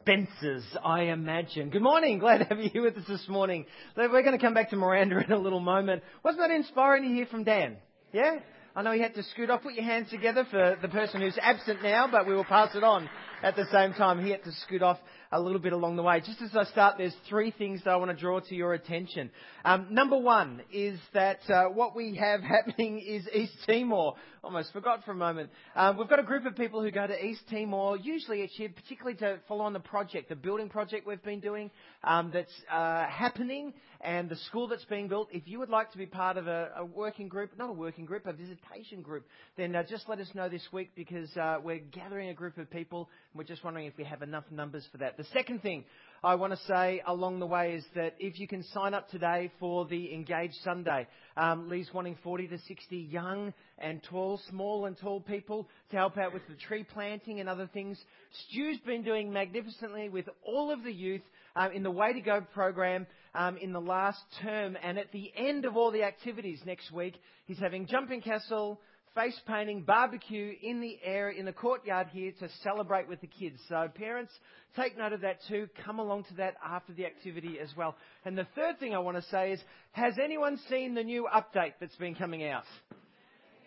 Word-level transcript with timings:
Spencers, 0.00 0.64
I 0.84 1.04
imagine. 1.04 1.70
Good 1.70 1.82
morning. 1.82 2.18
Glad 2.18 2.38
to 2.38 2.44
have 2.44 2.58
you 2.58 2.70
here 2.70 2.82
with 2.82 2.96
us 2.96 3.06
this 3.08 3.26
morning. 3.28 3.66
We're 3.96 4.08
going 4.08 4.32
to 4.32 4.38
come 4.38 4.54
back 4.54 4.70
to 4.70 4.76
Miranda 4.76 5.18
in 5.24 5.32
a 5.32 5.38
little 5.38 5.60
moment. 5.60 6.02
Wasn't 6.24 6.40
that 6.40 6.50
inspiring 6.50 7.02
to 7.02 7.08
hear 7.08 7.26
from 7.26 7.44
Dan? 7.44 7.76
Yeah? 8.12 8.36
I 8.76 8.82
know 8.82 8.92
he 8.92 9.00
had 9.00 9.14
to 9.14 9.22
scoot 9.22 9.50
off. 9.50 9.62
Put 9.62 9.74
your 9.74 9.84
hands 9.84 10.10
together 10.10 10.46
for 10.50 10.76
the 10.80 10.88
person 10.88 11.20
who's 11.20 11.36
absent 11.40 11.82
now, 11.82 12.08
but 12.10 12.26
we 12.26 12.34
will 12.34 12.44
pass 12.44 12.74
it 12.76 12.84
on 12.84 13.08
at 13.42 13.56
the 13.56 13.66
same 13.72 13.92
time. 13.92 14.24
He 14.24 14.30
had 14.30 14.44
to 14.44 14.52
scoot 14.52 14.82
off 14.82 14.98
a 15.30 15.40
little 15.40 15.58
bit 15.58 15.72
along 15.72 15.96
the 15.96 16.02
way. 16.02 16.20
Just 16.20 16.40
as 16.40 16.56
I 16.56 16.64
start, 16.64 16.96
there's 16.98 17.14
three 17.28 17.50
things 17.50 17.82
that 17.84 17.90
I 17.90 17.96
want 17.96 18.10
to 18.10 18.16
draw 18.16 18.40
to 18.40 18.54
your 18.54 18.72
attention. 18.72 19.30
Um, 19.64 19.88
number 19.90 20.16
one 20.16 20.62
is 20.72 20.98
that 21.12 21.40
uh, 21.50 21.64
what 21.66 21.94
we 21.94 22.16
have 22.16 22.40
happening 22.42 23.00
is 23.00 23.28
East 23.34 23.54
Timor. 23.66 24.14
Almost 24.42 24.72
forgot 24.72 25.04
for 25.04 25.10
a 25.10 25.16
moment. 25.16 25.50
Um, 25.76 25.98
we've 25.98 26.08
got 26.08 26.20
a 26.20 26.24
group 26.24 26.46
of 26.46 26.56
people 26.56 26.82
who 26.82 26.90
go 26.90 27.06
to 27.06 27.24
East 27.24 27.42
Timor 27.50 27.96
usually 27.96 28.42
each 28.42 28.58
year, 28.58 28.70
particularly 28.74 29.18
to 29.18 29.38
follow 29.48 29.64
on 29.64 29.72
the 29.72 29.80
project, 29.80 30.28
the 30.28 30.36
building 30.36 30.68
project 30.68 31.06
we've 31.06 31.22
been 31.22 31.40
doing 31.40 31.70
um, 32.04 32.30
that's 32.32 32.52
uh, 32.72 33.06
happening 33.06 33.74
and 34.00 34.28
the 34.28 34.36
school 34.36 34.68
that's 34.68 34.84
being 34.84 35.08
built. 35.08 35.28
If 35.32 35.42
you 35.46 35.58
would 35.58 35.68
like 35.68 35.90
to 35.92 35.98
be 35.98 36.06
part 36.06 36.36
of 36.36 36.46
a, 36.46 36.70
a 36.76 36.84
working 36.84 37.28
group, 37.28 37.50
not 37.58 37.68
a 37.68 37.72
working 37.72 38.04
group, 38.04 38.26
a 38.26 38.32
visitation 38.32 39.02
group, 39.02 39.26
then 39.56 39.74
uh, 39.74 39.82
just 39.82 40.08
let 40.08 40.20
us 40.20 40.28
know 40.34 40.48
this 40.48 40.66
week 40.72 40.92
because 40.94 41.36
uh, 41.36 41.58
we're 41.62 41.80
gathering 41.80 42.28
a 42.28 42.34
group 42.34 42.58
of 42.58 42.70
people. 42.70 43.10
We're 43.34 43.44
just 43.44 43.62
wondering 43.62 43.86
if 43.86 43.96
we 43.98 44.04
have 44.04 44.22
enough 44.22 44.44
numbers 44.50 44.86
for 44.90 44.98
that. 44.98 45.18
The 45.18 45.24
second 45.34 45.60
thing 45.60 45.84
I 46.24 46.34
want 46.34 46.54
to 46.54 46.58
say 46.66 47.02
along 47.06 47.40
the 47.40 47.46
way 47.46 47.74
is 47.74 47.84
that 47.94 48.14
if 48.18 48.40
you 48.40 48.48
can 48.48 48.62
sign 48.72 48.94
up 48.94 49.10
today 49.10 49.52
for 49.60 49.84
the 49.84 50.14
Engage 50.14 50.52
Sunday, 50.64 51.06
um, 51.36 51.68
Lee's 51.68 51.90
wanting 51.92 52.16
40 52.24 52.48
to 52.48 52.58
60 52.58 52.96
young 52.96 53.52
and 53.76 54.02
tall, 54.02 54.40
small 54.48 54.86
and 54.86 54.96
tall 54.98 55.20
people 55.20 55.68
to 55.90 55.96
help 55.96 56.16
out 56.16 56.32
with 56.32 56.42
the 56.48 56.54
tree 56.54 56.84
planting 56.84 57.38
and 57.38 57.50
other 57.50 57.68
things. 57.72 58.02
Stu's 58.48 58.78
been 58.86 59.02
doing 59.02 59.30
magnificently 59.30 60.08
with 60.08 60.28
all 60.42 60.72
of 60.72 60.82
the 60.82 60.92
youth 60.92 61.22
um, 61.54 61.72
in 61.72 61.82
the 61.82 61.90
Way 61.90 62.14
to 62.14 62.20
Go 62.20 62.40
program 62.54 63.06
um, 63.34 63.58
in 63.58 63.74
the 63.74 63.80
last 63.80 64.20
term. 64.42 64.76
And 64.82 64.98
at 64.98 65.12
the 65.12 65.30
end 65.36 65.66
of 65.66 65.76
all 65.76 65.90
the 65.90 66.02
activities 66.02 66.60
next 66.64 66.90
week, 66.90 67.20
he's 67.44 67.58
having 67.58 67.86
jumping 67.86 68.22
castle, 68.22 68.80
face 69.14 69.38
painting, 69.46 69.82
barbecue 69.82 70.54
in 70.62 70.80
the 70.80 70.98
air 71.02 71.30
in 71.30 71.44
the 71.44 71.52
courtyard 71.52 72.08
here 72.12 72.32
to 72.40 72.48
celebrate 72.62 73.08
with 73.08 73.20
the 73.20 73.26
kids. 73.26 73.58
So 73.68 73.88
parents, 73.94 74.32
take 74.76 74.96
note 74.96 75.12
of 75.12 75.20
that 75.22 75.38
too. 75.48 75.68
Come 75.84 75.98
along 75.98 76.24
to 76.24 76.34
that 76.34 76.54
after 76.64 76.92
the 76.92 77.06
activity 77.06 77.58
as 77.60 77.70
well. 77.76 77.96
And 78.24 78.36
the 78.36 78.46
third 78.54 78.78
thing 78.78 78.94
I 78.94 78.98
want 78.98 79.16
to 79.16 79.30
say 79.30 79.52
is, 79.52 79.60
has 79.92 80.14
anyone 80.22 80.58
seen 80.68 80.94
the 80.94 81.04
new 81.04 81.26
update 81.32 81.74
that's 81.80 81.96
been 81.96 82.14
coming 82.14 82.46
out? 82.48 82.64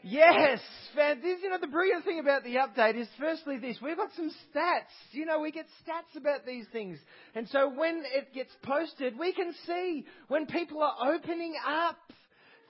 Yes, 0.03 0.59
this, 0.95 1.39
you 1.43 1.49
know, 1.49 1.59
the 1.61 1.67
brilliant 1.67 2.05
thing 2.05 2.19
about 2.19 2.43
the 2.43 2.55
update 2.55 2.99
is 2.99 3.07
firstly 3.19 3.59
this, 3.59 3.77
we've 3.83 3.97
got 3.97 4.09
some 4.15 4.31
stats. 4.49 4.89
You 5.11 5.25
know, 5.27 5.39
we 5.39 5.51
get 5.51 5.67
stats 5.85 6.17
about 6.17 6.43
these 6.43 6.65
things. 6.71 6.97
And 7.35 7.47
so 7.49 7.69
when 7.69 8.03
it 8.15 8.33
gets 8.33 8.49
posted, 8.63 9.17
we 9.19 9.31
can 9.31 9.53
see 9.67 10.05
when 10.27 10.47
people 10.47 10.81
are 10.81 11.13
opening 11.13 11.53
up 11.67 11.97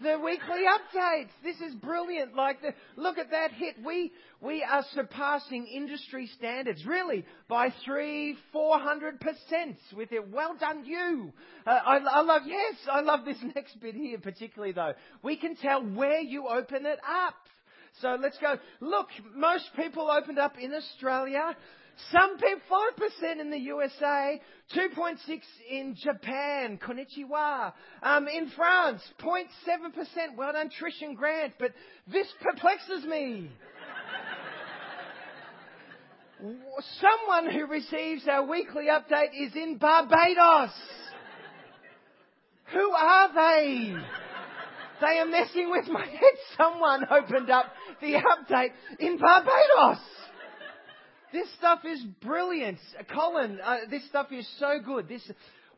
the 0.02 0.20
weekly 0.20 0.64
updates. 0.66 1.30
This 1.44 1.58
is 1.62 1.74
brilliant. 1.76 2.36
Like, 2.36 2.62
the, 2.62 2.74
look 2.96 3.18
at 3.18 3.32
that 3.32 3.52
hit. 3.52 3.76
We, 3.86 4.12
we 4.42 4.64
are 4.64 4.84
surpassing 4.94 5.68
industry 5.68 6.30
standards, 6.38 6.86
really, 6.86 7.26
by 7.48 7.74
three, 7.86 8.38
four 8.52 8.80
hundred 8.80 9.20
percent 9.20 9.78
with 9.96 10.12
it. 10.12 10.32
Well 10.32 10.56
done, 10.60 10.86
you. 10.86 11.32
Uh, 11.66 11.70
I, 11.70 11.98
I 11.98 12.22
love, 12.22 12.44
yes, 12.46 12.76
I 12.92 13.02
love 13.02 13.26
this 13.26 13.38
next 13.56 13.80
bit 13.80 13.96
here 13.96 14.18
particularly 14.18 14.74
though. 14.74 14.94
We 15.24 15.38
can 15.38 15.56
tell 15.56 15.84
where 15.84 16.22
you 16.22 16.48
open 16.48 16.86
it 16.86 17.00
up. 17.08 17.36
So 18.02 18.18
let's 18.20 18.38
go. 18.38 18.56
Look, 18.80 19.08
most 19.36 19.70
people 19.76 20.10
opened 20.10 20.40
up 20.40 20.58
in 20.58 20.74
Australia. 20.74 21.56
Some 22.10 22.38
people, 22.38 22.78
5% 23.24 23.40
in 23.40 23.52
the 23.52 23.58
USA, 23.58 24.42
2.6 24.76 25.18
in 25.70 25.96
Japan, 26.02 26.80
konnichiwa. 26.80 27.74
Um, 28.02 28.28
in 28.28 28.50
France, 28.50 29.02
0.7%. 29.20 30.36
Well 30.38 30.54
done, 30.54 30.70
Trish 30.70 31.06
and 31.06 31.16
Grant. 31.16 31.54
But 31.60 31.72
this 32.12 32.28
perplexes 32.42 33.06
me. 33.06 33.52
Someone 37.00 37.54
who 37.54 37.68
receives 37.68 38.28
our 38.28 38.46
weekly 38.46 38.86
update 38.86 39.30
is 39.40 39.56
in 39.56 39.78
Barbados. 39.78 40.72
Who 42.74 42.92
are 42.92 43.34
they? 43.34 43.94
They 45.02 45.20
are 45.20 45.26
messing 45.26 45.70
with 45.70 45.88
my 45.88 46.06
head. 46.06 46.36
Someone 46.58 47.06
opened 47.12 47.50
up 47.50 47.66
the 48.02 48.14
update 48.14 48.72
in 49.00 49.18
Barbados. 49.18 50.00
This 51.32 51.48
stuff 51.58 51.80
is 51.86 52.04
brilliant. 52.22 52.80
Colin, 53.14 53.60
uh, 53.64 53.78
this 53.90 54.06
stuff 54.10 54.28
is 54.32 54.48
so 54.60 54.80
good. 54.84 55.08
This, 55.08 55.22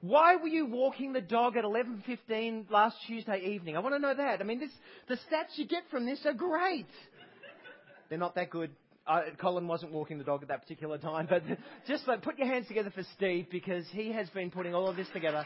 why 0.02 0.36
were 0.36 0.48
you 0.48 0.66
walking 0.66 1.14
the 1.14 1.22
dog 1.22 1.56
at 1.58 1.64
11.15 1.64 2.72
last 2.72 2.98
Tuesday 3.06 3.40
evening? 3.54 3.78
I 3.78 3.80
want 3.80 3.94
to 3.96 4.00
know 4.00 4.16
that. 4.16 4.42
I 4.42 4.44
mean, 4.44 4.60
this, 4.60 4.72
the 5.08 5.16
stats 5.16 5.56
you 5.58 5.68
get 5.68 5.84
from 5.92 6.06
this 6.06 6.26
are 6.26 6.34
great. 6.34 6.88
They're 8.10 8.18
not 8.18 8.34
that 8.36 8.50
good. 8.50 8.72
Uh, 9.06 9.22
Colin 9.40 9.68
wasn't 9.68 9.92
walking 9.92 10.18
the 10.18 10.24
dog 10.24 10.42
at 10.42 10.48
that 10.48 10.62
particular 10.62 10.98
time, 10.98 11.28
but 11.30 11.44
just 11.88 12.08
like, 12.08 12.24
put 12.24 12.38
your 12.40 12.48
hands 12.48 12.68
together 12.68 12.90
for 12.90 13.04
Steve 13.16 13.48
because 13.52 13.86
he 13.92 14.12
has 14.12 14.30
been 14.30 14.50
putting 14.50 14.74
all 14.74 14.88
of 14.88 14.96
this 14.96 15.08
together 15.14 15.44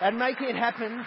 and 0.00 0.18
making 0.18 0.48
it 0.48 0.56
happen 0.56 1.04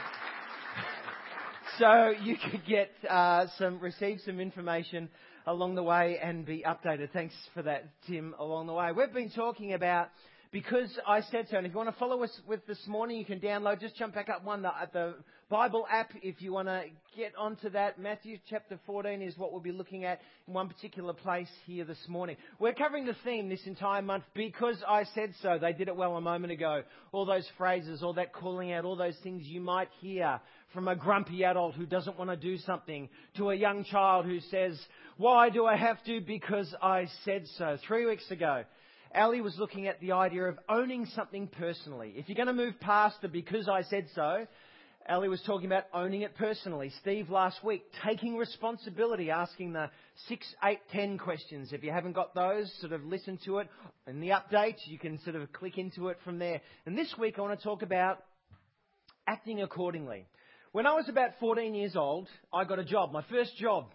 so 1.80 2.14
you 2.22 2.36
could 2.52 2.66
get 2.68 2.92
uh, 3.10 3.48
some, 3.58 3.80
receive 3.80 4.20
some 4.26 4.40
information 4.40 5.10
along 5.50 5.74
the 5.74 5.84
way 5.84 6.20
and 6.22 6.46
be 6.46 6.64
updated. 6.66 7.12
Thanks 7.12 7.34
for 7.56 7.64
that, 7.64 7.86
Tim, 8.08 8.36
along 8.38 8.68
the 8.68 8.74
way. 8.74 8.92
We've 8.96 9.12
been 9.12 9.32
talking 9.32 9.74
about 9.74 10.10
because 10.52 10.90
I 11.08 11.22
said 11.22 11.48
so. 11.52 11.58
And 11.58 11.68
if 11.68 11.74
you 11.74 11.78
want 11.78 11.90
to 11.90 12.00
follow 12.00 12.24
us 12.24 12.32
with 12.48 12.66
this 12.66 12.80
morning, 12.88 13.18
you 13.18 13.26
can 13.26 13.40
download, 13.40 13.80
just 13.80 13.96
jump 13.96 14.16
back 14.16 14.30
up 14.30 14.44
one, 14.44 14.64
the, 14.64 14.70
uh, 14.70 14.86
the 14.92 15.16
Bible 15.50 15.86
app 15.92 16.12
if 16.24 16.42
you 16.42 16.54
want 16.54 16.68
to 16.68 16.84
get 17.16 17.34
onto 17.38 17.70
that. 17.72 18.00
Matthew 18.00 18.38
chapter 18.50 18.80
14 18.86 19.22
is 19.22 19.38
what 19.38 19.52
we'll 19.52 19.62
be 19.62 19.72
looking 19.72 20.06
at 20.06 20.22
in 20.48 20.54
one 20.54 20.68
particular 20.68 21.14
place 21.14 21.50
here 21.66 21.86
this 21.86 22.04
morning. 22.08 22.36
We're 22.60 22.74
covering 22.74 23.06
the 23.06 23.16
theme 23.24 23.48
this 23.50 23.66
entire 23.66 24.02
month 24.02 24.24
because 24.34 24.78
I 24.88 25.04
said 25.16 25.34
so. 25.42 25.60
They 25.62 25.74
did 25.74 25.88
it 25.88 25.96
well 25.96 26.16
a 26.18 26.22
moment 26.22 26.52
ago. 26.52 26.84
All 27.12 27.26
those 27.26 27.48
phrases, 27.58 28.02
all 28.02 28.14
that 28.14 28.34
calling 28.34 28.72
out, 28.72 28.86
all 28.86 28.96
those 28.96 29.18
things 29.22 29.46
you 29.46 29.62
might 29.62 29.90
hear 30.02 30.40
from 30.74 30.88
a 30.88 30.96
grumpy 30.96 31.44
adult 31.44 31.76
who 31.76 31.86
doesn't 31.86 32.18
want 32.18 32.30
to 32.32 32.38
do 32.38 32.58
something 32.58 33.10
to 33.38 33.52
a 33.52 33.56
young 33.56 33.84
child 33.84 34.26
who 34.26 34.40
says, 34.52 34.80
why 35.18 35.50
do 35.50 35.66
I 35.66 35.76
have 35.76 36.04
to? 36.06 36.22
Because 36.22 36.74
I 36.82 37.08
said 37.26 37.46
so. 37.58 37.78
Three 37.88 38.06
weeks 38.06 38.30
ago, 38.32 38.64
Ali 39.16 39.42
was 39.42 39.58
looking 39.58 39.88
at 39.88 40.00
the 40.02 40.12
idea 40.12 40.44
of 40.44 40.60
owning 40.68 41.06
something 41.16 41.48
personally. 41.48 42.14
If 42.16 42.30
you're 42.30 42.36
going 42.36 42.48
to 42.48 42.54
move 42.54 42.80
past 42.80 43.22
the 43.22 43.28
because 43.28 43.68
I 43.68 43.82
said 43.84 44.08
so, 44.14 44.46
Ali 45.08 45.28
was 45.28 45.42
talking 45.42 45.66
about 45.66 45.86
owning 45.94 46.22
it 46.22 46.36
personally. 46.36 46.92
Steve 47.02 47.32
last 47.32 47.64
week, 47.64 47.84
taking 48.06 48.38
responsibility, 48.38 49.32
asking 49.32 49.74
the 49.74 49.90
6, 50.28 50.56
8, 50.64 50.80
10 50.92 51.18
questions. 51.18 51.74
If 51.74 51.84
you 51.84 51.92
haven't 51.92 52.14
got 52.14 52.36
those, 52.36 52.72
sort 52.80 52.94
of 52.94 53.04
listen 53.04 53.40
to 53.46 53.58
it. 53.58 53.68
In 54.06 54.20
the 54.20 54.30
update, 54.30 54.76
you 54.86 55.00
can 55.00 55.20
sort 55.24 55.36
of 55.36 55.52
click 55.52 55.80
into 55.80 56.10
it 56.10 56.18
from 56.24 56.38
there. 56.38 56.62
And 56.86 56.96
this 56.96 57.12
week 57.18 57.40
I 57.40 57.42
want 57.42 57.58
to 57.58 57.64
talk 57.64 57.82
about 57.82 58.24
acting 59.28 59.64
accordingly. 59.64 60.28
When 60.72 60.86
I 60.86 60.94
was 60.94 61.10
about 61.10 61.32
14 61.40 61.74
years 61.74 61.96
old, 61.96 62.28
I 62.54 62.64
got 62.64 62.78
a 62.78 62.86
job, 62.86 63.12
my 63.12 63.24
first 63.32 63.58
job, 63.58 63.88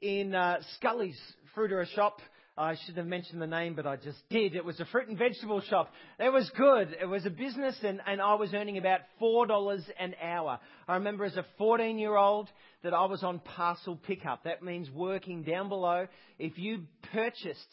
in 0.00 0.34
uh, 0.34 0.56
Scully's 0.76 1.18
fruiterer 1.54 1.86
shop. 1.94 2.18
I 2.58 2.74
should 2.86 2.96
have 2.96 3.06
mentioned 3.06 3.42
the 3.42 3.46
name, 3.46 3.74
but 3.74 3.86
I 3.86 3.96
just 3.96 4.18
did. 4.30 4.54
It 4.54 4.64
was 4.64 4.80
a 4.80 4.86
fruit 4.86 5.08
and 5.08 5.18
vegetable 5.18 5.60
shop. 5.60 5.92
It 6.18 6.32
was 6.32 6.50
good. 6.56 6.96
It 6.98 7.04
was 7.04 7.26
a 7.26 7.30
business, 7.30 7.76
and, 7.82 8.00
and 8.06 8.18
I 8.18 8.34
was 8.34 8.54
earning 8.54 8.78
about 8.78 9.00
$4 9.20 9.82
an 9.98 10.14
hour. 10.22 10.58
I 10.88 10.94
remember 10.94 11.26
as 11.26 11.36
a 11.36 11.44
14 11.58 11.98
year 11.98 12.16
old 12.16 12.48
that 12.82 12.94
I 12.94 13.04
was 13.04 13.22
on 13.22 13.40
parcel 13.40 13.96
pickup. 13.96 14.44
That 14.44 14.62
means 14.62 14.90
working 14.90 15.42
down 15.42 15.68
below. 15.68 16.06
If 16.38 16.56
you 16.56 16.84
purchased 17.12 17.68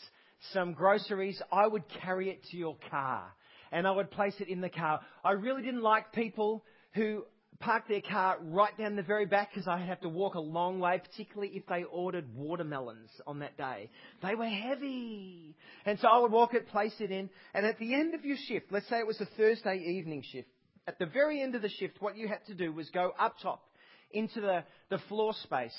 some 0.52 0.74
groceries, 0.74 1.42
I 1.50 1.66
would 1.66 1.84
carry 2.02 2.30
it 2.30 2.44
to 2.52 2.58
your 2.58 2.76
car 2.92 3.32
and 3.72 3.88
I 3.88 3.92
would 3.92 4.12
place 4.12 4.36
it 4.40 4.50
in 4.50 4.60
the 4.60 4.70
car. 4.70 5.00
I 5.24 5.32
really 5.32 5.64
didn't 5.64 5.82
like 5.82 6.12
people 6.12 6.64
who 6.94 7.24
parked 7.60 7.88
their 7.88 8.02
car 8.02 8.38
right 8.42 8.78
down 8.78 8.96
the 8.96 9.04
very 9.04 9.26
back 9.26 9.54
because 9.54 9.68
I'd 9.68 9.88
have 9.88 10.02
to 10.02 10.10
walk 10.10 10.36
a 10.36 10.40
long 10.40 10.80
way, 10.80 11.00
particularly 11.00 11.54
if 11.56 11.66
they 11.68 11.84
ordered 11.84 12.26
watermelons 12.36 13.10
on 13.26 13.40
that 13.40 13.58
day. 13.58 13.90
They 14.22 14.36
were 14.36 14.48
heavy. 14.48 15.56
And 15.86 16.00
so 16.00 16.08
I 16.08 16.20
would 16.20 16.32
walk 16.32 16.54
it, 16.54 16.68
place 16.68 16.96
it 17.00 17.12
in, 17.12 17.30
and 17.54 17.66
at 17.66 17.80
the 17.80 17.94
end 17.94 18.14
of 18.14 18.26
your 18.26 18.38
shift, 18.48 18.68
let's 18.72 18.88
say 18.90 18.98
it 18.98 19.08
was 19.08 19.22
a 19.22 19.28
Thursday 19.38 19.78
evening 19.78 20.24
shift, 20.32 20.48
at 20.88 21.00
the 21.00 21.06
very 21.06 21.42
end 21.42 21.56
of 21.56 21.62
the 21.62 21.70
shift, 21.70 22.02
what 22.02 22.18
you 22.18 22.28
had 22.28 22.46
to 22.48 22.54
do 22.54 22.74
was 22.74 22.90
go 22.90 23.12
up 23.20 23.36
top 23.42 23.64
into 24.12 24.42
the, 24.42 24.64
the 24.90 24.98
floor 25.10 25.34
space, 25.44 25.78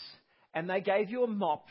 and 0.54 0.68
they 0.68 0.80
gave 0.80 1.10
you 1.10 1.24
a 1.24 1.28
mop, 1.28 1.66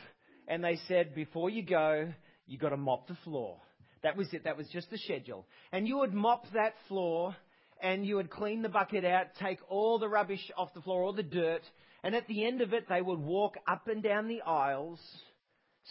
and 0.48 0.64
they 0.64 0.78
said, 0.88 1.16
before 1.16 1.50
you 1.50 1.64
go, 1.64 2.12
you 2.46 2.58
got 2.58 2.70
to 2.70 2.78
mop 2.78 3.08
the 3.08 3.18
floor. 3.24 3.58
That 4.04 4.18
was 4.18 4.28
it. 4.34 4.44
That 4.44 4.58
was 4.58 4.68
just 4.72 4.92
the 4.92 4.98
schedule. 4.98 5.48
And 5.72 5.88
you 5.88 6.00
would 6.00 6.14
mop 6.14 6.44
that 6.54 6.74
floor 6.90 7.36
and 7.82 8.06
you 8.06 8.16
would 8.16 8.30
clean 8.30 8.62
the 8.62 8.70
bucket 8.70 9.06
out, 9.06 9.28
take 9.40 9.60
all 9.70 10.00
the 10.00 10.08
rubbish 10.08 10.52
off 10.58 10.74
the 10.74 10.82
floor, 10.82 11.04
all 11.04 11.14
the 11.14 11.24
dirt, 11.24 11.62
and 12.04 12.16
at 12.16 12.28
the 12.28 12.46
end 12.46 12.62
of 12.62 12.74
it, 12.74 12.88
they 12.90 13.02
would 13.02 13.20
walk 13.20 13.56
up 13.68 13.88
and 13.88 14.04
down 14.04 14.28
the 14.28 14.42
aisles 14.42 15.00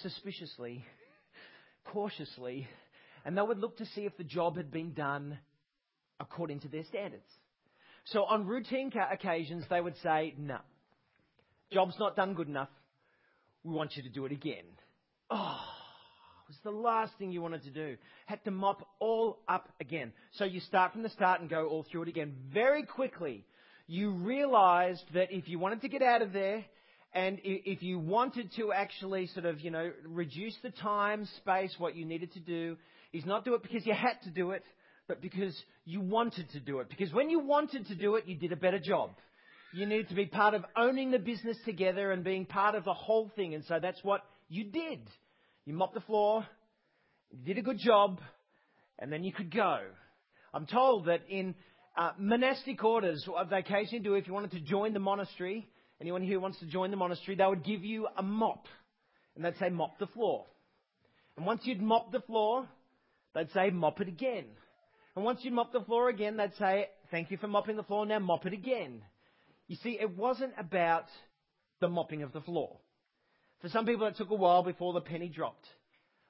suspiciously, 0.02 0.84
cautiously, 1.84 2.66
and 3.24 3.36
they 3.36 3.42
would 3.42 3.58
look 3.58 3.76
to 3.78 3.86
see 3.86 4.02
if 4.02 4.16
the 4.16 4.24
job 4.24 4.56
had 4.56 4.70
been 4.70 4.92
done 4.92 5.38
according 6.20 6.60
to 6.60 6.68
their 6.68 6.84
standards. 6.84 7.28
So 8.06 8.24
on 8.24 8.46
routine 8.46 8.92
occasions, 9.10 9.64
they 9.70 9.80
would 9.80 9.96
say, 10.02 10.34
no, 10.38 10.58
job's 11.72 11.94
not 11.98 12.16
done 12.16 12.34
good 12.34 12.48
enough. 12.48 12.70
We 13.64 13.74
want 13.74 13.96
you 13.96 14.02
to 14.02 14.08
do 14.08 14.26
it 14.26 14.32
again. 14.32 14.64
Oh, 15.30 15.60
was 16.52 16.74
the 16.74 16.78
last 16.78 17.12
thing 17.18 17.32
you 17.32 17.40
wanted 17.40 17.62
to 17.64 17.70
do. 17.70 17.96
Had 18.26 18.44
to 18.44 18.50
mop 18.50 18.86
all 19.00 19.38
up 19.48 19.68
again. 19.80 20.12
So 20.32 20.44
you 20.44 20.60
start 20.60 20.92
from 20.92 21.02
the 21.02 21.08
start 21.08 21.40
and 21.40 21.48
go 21.48 21.66
all 21.66 21.84
through 21.90 22.02
it 22.02 22.08
again. 22.08 22.34
Very 22.52 22.84
quickly, 22.84 23.44
you 23.86 24.10
realized 24.10 25.04
that 25.14 25.32
if 25.32 25.48
you 25.48 25.58
wanted 25.58 25.80
to 25.82 25.88
get 25.88 26.02
out 26.02 26.22
of 26.22 26.32
there, 26.32 26.64
and 27.14 27.38
if 27.44 27.82
you 27.82 27.98
wanted 27.98 28.50
to 28.56 28.72
actually 28.72 29.26
sort 29.28 29.44
of, 29.44 29.60
you 29.60 29.70
know, 29.70 29.92
reduce 30.06 30.56
the 30.62 30.70
time, 30.70 31.26
space, 31.36 31.74
what 31.78 31.94
you 31.94 32.06
needed 32.06 32.32
to 32.32 32.40
do, 32.40 32.76
is 33.12 33.26
not 33.26 33.44
do 33.44 33.54
it 33.54 33.62
because 33.62 33.84
you 33.84 33.92
had 33.92 34.20
to 34.24 34.30
do 34.30 34.52
it, 34.52 34.64
but 35.08 35.20
because 35.20 35.54
you 35.84 36.00
wanted 36.00 36.50
to 36.52 36.60
do 36.60 36.80
it. 36.80 36.88
Because 36.88 37.12
when 37.12 37.28
you 37.28 37.40
wanted 37.40 37.86
to 37.88 37.94
do 37.94 38.16
it, 38.16 38.26
you 38.26 38.34
did 38.34 38.52
a 38.52 38.56
better 38.56 38.78
job. 38.78 39.10
You 39.74 39.86
needed 39.86 40.08
to 40.08 40.14
be 40.14 40.26
part 40.26 40.54
of 40.54 40.64
owning 40.76 41.10
the 41.10 41.18
business 41.18 41.56
together 41.64 42.12
and 42.12 42.24
being 42.24 42.46
part 42.46 42.74
of 42.74 42.84
the 42.84 42.94
whole 42.94 43.30
thing. 43.36 43.54
And 43.54 43.64
so 43.64 43.78
that's 43.80 44.02
what 44.02 44.22
you 44.48 44.64
did. 44.64 45.00
You 45.64 45.74
mopped 45.74 45.94
the 45.94 46.00
floor, 46.00 46.46
you 47.30 47.44
did 47.44 47.58
a 47.58 47.62
good 47.62 47.78
job, 47.78 48.20
and 48.98 49.12
then 49.12 49.24
you 49.24 49.32
could 49.32 49.54
go. 49.54 49.78
I'm 50.52 50.66
told 50.66 51.06
that 51.06 51.20
in 51.28 51.54
uh, 51.96 52.10
monastic 52.18 52.82
orders, 52.82 53.24
what 53.26 53.48
they 53.50 53.58
occasionally 53.58 54.02
do 54.02 54.14
if 54.14 54.26
you 54.26 54.32
wanted 54.32 54.52
to 54.52 54.60
join 54.60 54.92
the 54.92 55.00
monastery, 55.00 55.68
anyone 56.00 56.22
here 56.22 56.34
who 56.34 56.40
wants 56.40 56.58
to 56.60 56.66
join 56.66 56.90
the 56.90 56.96
monastery, 56.96 57.36
they 57.36 57.46
would 57.46 57.64
give 57.64 57.84
you 57.84 58.08
a 58.16 58.22
mop. 58.22 58.66
And 59.36 59.44
they'd 59.44 59.56
say, 59.58 59.70
mop 59.70 59.98
the 59.98 60.06
floor. 60.08 60.46
And 61.36 61.46
once 61.46 61.62
you'd 61.64 61.80
mop 61.80 62.12
the 62.12 62.20
floor, 62.20 62.68
they'd 63.34 63.50
say, 63.52 63.70
mop 63.70 64.00
it 64.00 64.08
again. 64.08 64.44
And 65.14 65.24
once 65.24 65.40
you'd 65.42 65.54
mop 65.54 65.72
the 65.72 65.80
floor 65.80 66.08
again, 66.08 66.36
they'd 66.36 66.54
say, 66.58 66.88
Thank 67.10 67.30
you 67.30 67.36
for 67.36 67.46
mopping 67.46 67.76
the 67.76 67.82
floor, 67.82 68.06
now 68.06 68.18
mop 68.18 68.46
it 68.46 68.54
again. 68.54 69.02
You 69.68 69.76
see, 69.82 69.98
it 70.00 70.16
wasn't 70.16 70.54
about 70.58 71.04
the 71.80 71.88
mopping 71.88 72.22
of 72.22 72.32
the 72.32 72.40
floor. 72.40 72.78
For 73.62 73.68
some 73.68 73.86
people, 73.86 74.06
it 74.08 74.16
took 74.16 74.30
a 74.30 74.34
while 74.34 74.64
before 74.64 74.92
the 74.92 75.00
penny 75.00 75.28
dropped. 75.28 75.66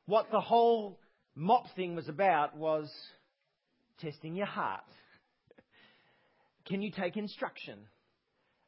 What 0.05 0.31
the 0.31 0.41
whole 0.41 1.01
mop 1.35 1.65
thing 1.75 1.97
was 1.97 2.09
about 2.09 2.57
was 2.57 2.93
testing 4.01 4.37
your 4.37 4.47
heart. 4.47 4.85
Can 6.67 6.83
you 6.83 6.91
take 6.91 7.17
instruction? 7.17 7.79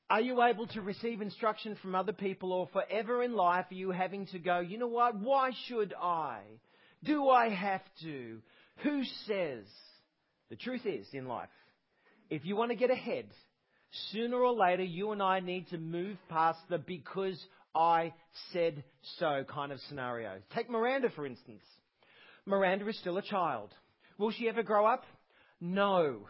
Are 0.09 0.21
you 0.21 0.43
able 0.43 0.67
to 0.69 0.81
receive 0.81 1.21
instruction 1.21 1.77
from 1.83 1.95
other 1.95 2.13
people, 2.13 2.53
or 2.53 2.69
forever 2.73 3.23
in 3.23 3.35
life 3.35 3.67
are 3.71 3.75
you 3.75 3.91
having 3.91 4.27
to 4.29 4.39
go, 4.39 4.61
you 4.61 4.79
know 4.79 4.87
what, 4.87 5.19
why 5.19 5.51
should 5.67 5.95
I? 6.01 6.41
Do 7.03 7.29
I 7.29 7.51
have 7.51 7.83
to? 8.03 8.41
Who 8.83 9.03
says? 9.27 9.65
The 10.51 10.57
truth 10.57 10.87
is, 10.87 11.07
in 11.13 11.27
life, 11.27 11.49
if 12.31 12.45
you 12.45 12.57
want 12.57 12.71
to 12.71 12.77
get 12.77 12.91
ahead, 12.91 13.27
sooner 14.13 14.37
or 14.37 14.53
later, 14.53 14.83
you 14.83 15.13
and 15.13 15.23
I 15.23 15.41
need 15.41 15.69
to 15.69 15.79
move 15.79 16.17
past 16.29 16.61
the 16.69 16.79
because 16.79 17.43
I 17.75 18.13
said 18.53 18.85
so 19.19 19.45
kind 19.49 19.73
of 19.73 19.81
scenario. 19.89 20.39
Take 20.55 20.71
Miranda, 20.71 21.11
for 21.11 21.27
instance. 21.27 21.63
Miranda 22.47 22.87
is 22.89 22.99
still 22.99 23.19
a 23.19 23.23
child. 23.23 23.71
Will 24.19 24.31
she 24.31 24.49
ever 24.49 24.63
grow 24.63 24.87
up? 24.87 25.05
No. 25.61 26.27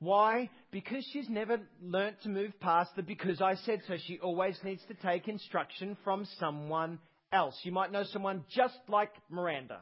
Why? 0.00 0.50
Because 0.70 1.06
she's 1.12 1.28
never 1.28 1.60
learnt 1.80 2.20
to 2.22 2.28
move 2.28 2.52
past 2.60 2.90
the 2.96 3.02
because 3.02 3.40
I 3.40 3.54
said 3.54 3.80
so. 3.86 3.96
She 4.06 4.18
always 4.18 4.58
needs 4.64 4.82
to 4.88 4.94
take 4.94 5.28
instruction 5.28 5.96
from 6.02 6.26
someone 6.40 6.98
else. 7.32 7.58
You 7.62 7.72
might 7.72 7.92
know 7.92 8.04
someone 8.12 8.44
just 8.54 8.78
like 8.88 9.12
Miranda. 9.30 9.80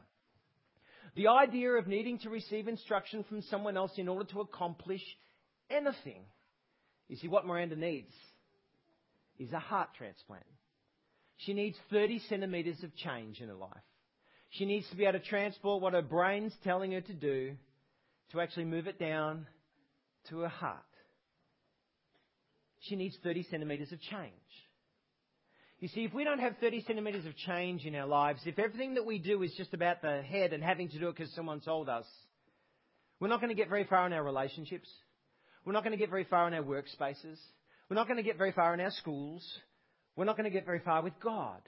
The 1.15 1.27
idea 1.27 1.71
of 1.71 1.87
needing 1.87 2.19
to 2.19 2.29
receive 2.29 2.67
instruction 2.67 3.25
from 3.27 3.41
someone 3.41 3.75
else 3.75 3.91
in 3.97 4.07
order 4.07 4.29
to 4.31 4.41
accomplish 4.41 5.01
anything. 5.69 6.21
You 7.09 7.17
see, 7.17 7.27
what 7.27 7.45
Miranda 7.45 7.75
needs 7.75 8.13
is 9.37 9.51
a 9.51 9.59
heart 9.59 9.89
transplant. 9.97 10.45
She 11.45 11.53
needs 11.53 11.77
30 11.89 12.19
centimetres 12.29 12.83
of 12.83 12.95
change 12.95 13.39
in 13.41 13.47
her 13.47 13.55
life. 13.55 13.71
She 14.51 14.65
needs 14.65 14.89
to 14.89 14.95
be 14.95 15.05
able 15.05 15.19
to 15.19 15.25
transport 15.25 15.81
what 15.81 15.93
her 15.93 16.01
brain's 16.01 16.53
telling 16.63 16.91
her 16.91 17.01
to 17.01 17.13
do 17.13 17.55
to 18.31 18.41
actually 18.41 18.65
move 18.65 18.87
it 18.87 18.99
down 18.99 19.47
to 20.29 20.39
her 20.39 20.49
heart. 20.49 20.83
She 22.81 22.95
needs 22.95 23.17
30 23.23 23.47
centimetres 23.49 23.91
of 23.91 24.01
change. 24.01 24.33
You 25.79 25.87
see, 25.87 26.03
if 26.03 26.13
we 26.13 26.23
don't 26.23 26.39
have 26.39 26.57
30 26.61 26.83
centimetres 26.85 27.25
of 27.25 27.35
change 27.35 27.85
in 27.85 27.95
our 27.95 28.05
lives, 28.05 28.41
if 28.45 28.59
everything 28.59 28.95
that 28.95 29.05
we 29.05 29.17
do 29.17 29.41
is 29.41 29.53
just 29.57 29.73
about 29.73 30.01
the 30.01 30.21
head 30.21 30.53
and 30.53 30.63
having 30.63 30.89
to 30.89 30.99
do 30.99 31.09
it 31.09 31.15
because 31.15 31.33
someone 31.33 31.59
told 31.59 31.89
us, 31.89 32.05
we're 33.19 33.29
not 33.29 33.39
going 33.39 33.49
to 33.49 33.55
get 33.55 33.69
very 33.69 33.85
far 33.85 34.05
in 34.05 34.13
our 34.13 34.23
relationships. 34.23 34.87
We're 35.65 35.73
not 35.73 35.83
going 35.83 35.93
to 35.93 35.97
get 35.97 36.09
very 36.09 36.23
far 36.23 36.47
in 36.47 36.53
our 36.53 36.63
workspaces. 36.63 37.37
We're 37.89 37.95
not 37.95 38.07
going 38.07 38.17
to 38.17 38.23
get 38.23 38.37
very 38.37 38.51
far 38.51 38.73
in 38.73 38.79
our 38.79 38.91
schools. 38.91 39.43
We're 40.15 40.25
not 40.25 40.37
going 40.37 40.49
to 40.49 40.55
get 40.55 40.65
very 40.65 40.79
far 40.79 41.01
with 41.01 41.13
God. 41.21 41.61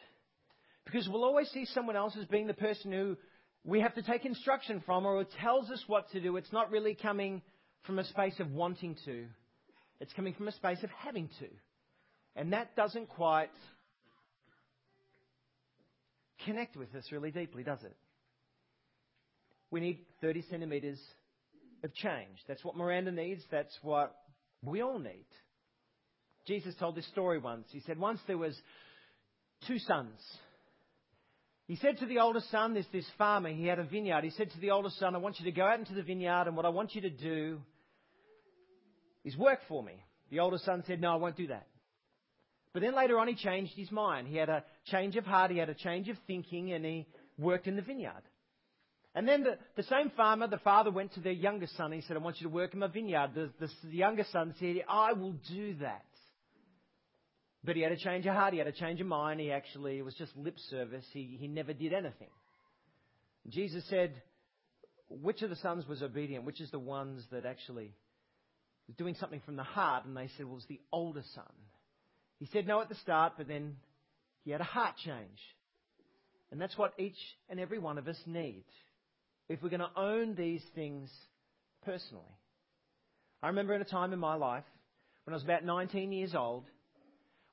Because 0.86 1.08
we'll 1.08 1.24
always 1.24 1.50
see 1.50 1.66
someone 1.66 1.96
else 1.96 2.16
as 2.20 2.26
being 2.26 2.48
the 2.48 2.54
person 2.54 2.92
who 2.92 3.18
we 3.64 3.80
have 3.80 3.96
to 3.96 4.02
take 4.02 4.26
instruction 4.26 4.84
from 4.86 5.06
or 5.06 5.24
who 5.24 5.30
tells 5.40 5.70
us 5.70 5.82
what 5.88 6.12
to 6.12 6.20
do. 6.20 6.36
It's 6.36 6.52
not 6.52 6.72
really 6.72 6.96
coming 6.96 7.42
from 7.84 8.00
a 8.00 8.04
space 8.04 8.40
of 8.40 8.52
wanting 8.52 8.98
to. 9.06 9.26
It's 10.00 10.14
coming 10.14 10.34
from 10.34 10.48
a 10.48 10.52
space 10.52 10.84
of 10.84 10.90
having 10.92 11.30
to. 11.40 11.48
And 12.36 12.52
that 12.52 12.76
doesn't 12.76 13.08
quite 13.08 13.52
connect 16.46 16.76
with 16.76 16.94
us 16.96 17.06
really 17.12 17.32
deeply, 17.32 17.64
does 17.64 17.82
it? 17.84 17.96
We 19.72 19.80
need 19.80 20.00
30 20.22 20.44
centimetres 20.50 21.00
of 21.84 21.94
change. 21.94 22.38
That's 22.48 22.64
what 22.64 22.76
Miranda 22.76 23.12
needs. 23.12 23.44
That's 23.50 23.78
what 23.82 24.16
we 24.62 24.82
all 24.82 25.00
need. 25.00 25.26
Jesus 26.46 26.76
told 26.76 26.96
this 26.96 27.08
story 27.08 27.40
once. 27.40 27.68
He 27.72 27.82
said, 27.82 27.98
Once 27.98 28.20
there 28.28 28.38
was 28.38 28.58
two 29.68 29.80
sons. 29.80 30.20
He 31.68 31.78
said 31.78 31.98
to 32.00 32.06
the 32.06 32.20
oldest 32.20 32.52
son, 32.52 32.74
there's 32.74 32.86
this 32.92 33.06
farmer, 33.18 33.50
he 33.50 33.66
had 33.66 33.80
a 33.80 33.84
vineyard. 33.84 34.26
He 34.26 34.32
said 34.32 34.52
to 34.52 34.60
the 34.60 34.72
oldest 34.72 35.00
son, 35.00 35.16
I 35.16 35.20
want 35.20 35.40
you 35.40 35.46
to 35.46 35.52
go 35.52 35.64
out 35.66 35.80
into 35.80 35.94
the 35.94 36.04
vineyard, 36.04 36.48
and 36.48 36.58
what 36.58 36.66
I 36.66 36.70
want 36.70 36.94
you 36.94 37.02
to 37.02 37.10
do 37.10 37.62
is 39.24 39.38
work 39.38 39.60
for 39.70 39.82
me. 39.82 40.04
The 40.30 40.40
oldest 40.40 40.66
son 40.66 40.84
said, 40.86 41.00
No, 41.00 41.14
I 41.14 41.16
won't 41.16 41.38
do 41.38 41.48
that. 41.48 41.68
But 42.74 42.82
then 42.82 42.96
later 42.96 43.20
on, 43.20 43.28
he 43.28 43.36
changed 43.36 43.74
his 43.76 43.92
mind. 43.92 44.28
He 44.28 44.36
had 44.36 44.50
a 44.50 44.64
change 44.86 45.16
of 45.16 45.26
heart, 45.26 45.52
he 45.52 45.58
had 45.58 45.70
a 45.70 45.76
change 45.76 46.10
of 46.10 46.18
thinking, 46.28 46.74
and 46.74 46.84
he 46.84 47.08
worked 47.38 47.68
in 47.68 47.76
the 47.76 47.82
vineyard. 47.82 48.24
And 49.16 49.28
then 49.28 49.44
the, 49.44 49.58
the 49.76 49.84
same 49.84 50.10
farmer, 50.18 50.48
the 50.48 50.58
father 50.58 50.90
went 50.90 51.14
to 51.14 51.20
their 51.20 51.34
youngest 51.34 51.78
son. 51.78 51.92
He 51.92 52.02
said, 52.02 52.18
I 52.18 52.20
want 52.20 52.42
you 52.42 52.48
to 52.48 52.54
work 52.54 52.74
in 52.74 52.80
my 52.80 52.88
vineyard. 52.88 53.32
The, 53.36 53.52
the, 53.60 53.70
the 53.84 53.96
youngest 53.96 54.32
son 54.32 54.56
said, 54.60 54.78
I 54.90 55.14
will 55.14 55.36
do 55.48 55.76
that. 55.76 56.04
But 57.64 57.76
he 57.76 57.82
had 57.82 57.92
a 57.92 57.98
change 57.98 58.26
of 58.26 58.34
heart, 58.34 58.54
he 58.54 58.60
had 58.60 58.68
a 58.68 58.74
change 58.74 59.00
of 59.00 59.08
mind. 59.08 59.40
He 59.40 59.52
actually, 59.52 59.98
it 59.98 60.06
was 60.06 60.16
just 60.16 60.36
lip 60.36 60.58
service. 60.70 61.06
He, 61.14 61.38
he 61.40 61.48
never 61.48 61.74
did 61.74 61.94
anything. 61.94 62.30
Jesus 63.48 63.84
said, 63.90 64.22
which 65.10 65.42
of 65.42 65.50
the 65.50 65.56
sons 65.58 65.88
was 65.88 66.02
obedient? 66.02 66.46
Which 66.46 66.60
is 66.60 66.72
the 66.72 66.80
ones 66.80 67.24
that 67.32 67.46
actually 67.46 67.94
was 68.88 68.98
doing 68.98 69.16
something 69.20 69.42
from 69.46 69.56
the 69.56 69.64
heart? 69.64 70.06
And 70.06 70.16
they 70.16 70.30
said, 70.36 70.46
well, 70.46 70.54
it 70.54 70.56
was 70.56 70.66
the 70.68 70.82
older 70.92 71.24
son. 71.36 71.44
He 72.40 72.48
said 72.52 72.68
no 72.68 72.82
at 72.82 72.90
the 72.90 72.96
start, 72.96 73.34
but 73.38 73.48
then 73.48 73.78
he 74.44 74.52
had 74.52 74.62
a 74.62 74.66
heart 74.66 74.96
change. 75.06 75.40
And 76.52 76.60
that's 76.60 76.78
what 76.78 76.94
each 77.00 77.18
and 77.50 77.60
every 77.60 77.80
one 77.80 77.98
of 77.98 78.08
us 78.08 78.20
need 78.26 78.66
if 79.50 79.62
we're 79.62 79.70
going 79.70 79.80
to 79.80 79.90
own 80.00 80.36
these 80.36 80.64
things 80.76 81.10
personally. 81.86 82.24
I 83.42 83.48
remember 83.48 83.74
in 83.74 83.82
a 83.82 83.86
time 83.86 84.14
in 84.14 84.20
my 84.20 84.36
life 84.36 84.64
when 85.24 85.34
I 85.34 85.36
was 85.36 85.44
about 85.44 85.64
19 85.64 86.12
years 86.12 86.36
old 86.36 86.66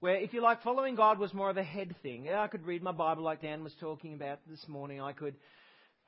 where, 0.01 0.17
if 0.17 0.33
you 0.33 0.43
like, 0.43 0.63
following 0.63 0.95
God 0.95 1.19
was 1.19 1.33
more 1.33 1.51
of 1.51 1.57
a 1.57 1.63
head 1.63 1.95
thing. 2.03 2.29
I 2.31 2.47
could 2.47 2.67
read 2.67 2.83
my 2.83 2.93
Bible 2.93 3.23
like 3.23 3.43
Dan 3.43 3.63
was 3.63 3.75
talking 3.81 4.15
about 4.15 4.41
this 4.49 4.67
morning. 4.67 5.01
I 5.01 5.13
could, 5.13 5.35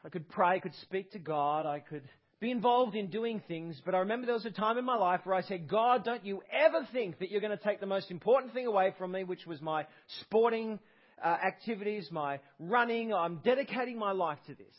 I 0.05 0.09
could 0.09 0.29
pray, 0.29 0.57
I 0.57 0.59
could 0.59 0.75
speak 0.83 1.13
to 1.13 1.19
God, 1.19 1.67
I 1.67 1.81
could 1.81 2.03
be 2.41 2.51
involved 2.51 2.97
in 2.97 3.07
doing 3.09 3.41
things, 3.47 3.81
but 3.85 3.95
I 3.95 3.99
remember 3.99 4.27
there 4.27 4.35
was 4.35 4.47
a 4.47 4.51
time 4.51 4.77
in 4.77 4.85
my 4.85 4.97
life 4.97 5.21
where 5.23 5.37
I 5.37 5.43
said, 5.43 5.69
God, 5.69 6.05
don't 6.05 6.27
you 6.27 6.43
ever 6.51 6.89
think 6.93 7.21
that 7.21 7.31
you're 7.31 7.41
going 7.41 7.57
to 7.57 7.63
take 7.63 7.79
the 7.79 7.87
most 7.87 8.11
important 8.11 8.53
thing 8.53 8.67
away 8.67 8.95
from 8.99 9.13
me, 9.13 9.23
which 9.23 9.47
was 9.47 9.61
my 9.61 9.87
sporting 10.23 10.81
uh, 11.23 11.29
activities, 11.29 12.09
my 12.11 12.41
running. 12.59 13.15
I'm 13.15 13.37
dedicating 13.45 13.97
my 13.97 14.11
life 14.11 14.39
to 14.49 14.55
this. 14.55 14.75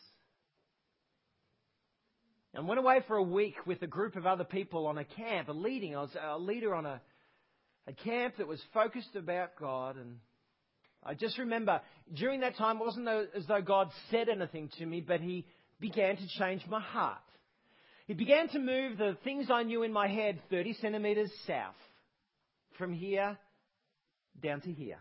And 2.53 2.67
went 2.67 2.79
away 2.79 2.99
for 3.07 3.15
a 3.15 3.23
week 3.23 3.55
with 3.65 3.81
a 3.81 3.87
group 3.87 4.15
of 4.15 4.25
other 4.25 4.43
people 4.43 4.85
on 4.87 4.97
a 4.97 5.05
camp, 5.05 5.47
a 5.47 5.53
leading. 5.53 5.95
I 5.95 6.01
was 6.01 6.15
a 6.21 6.37
leader 6.37 6.75
on 6.75 6.85
a, 6.85 7.01
a 7.87 7.93
camp 7.93 8.37
that 8.37 8.47
was 8.47 8.61
focused 8.73 9.15
about 9.15 9.55
God. 9.59 9.97
And 9.97 10.17
I 11.03 11.13
just 11.13 11.37
remember 11.37 11.81
during 12.13 12.41
that 12.41 12.55
time, 12.57 12.77
it 12.77 12.85
wasn't 12.85 13.07
as 13.07 13.45
though 13.47 13.61
God 13.61 13.89
said 14.09 14.29
anything 14.29 14.69
to 14.79 14.85
me, 14.85 15.01
but 15.01 15.19
He 15.19 15.45
began 15.79 16.15
to 16.15 16.27
change 16.39 16.63
my 16.69 16.79
heart. 16.79 17.17
He 18.07 18.13
began 18.13 18.49
to 18.49 18.59
move 18.59 18.97
the 18.97 19.17
things 19.23 19.47
I 19.49 19.63
knew 19.63 19.83
in 19.83 19.93
my 19.93 20.07
head 20.07 20.39
30 20.49 20.73
centimeters 20.81 21.31
south, 21.47 21.75
from 22.77 22.93
here 22.93 23.37
down 24.41 24.61
to 24.61 24.71
here. 24.71 24.97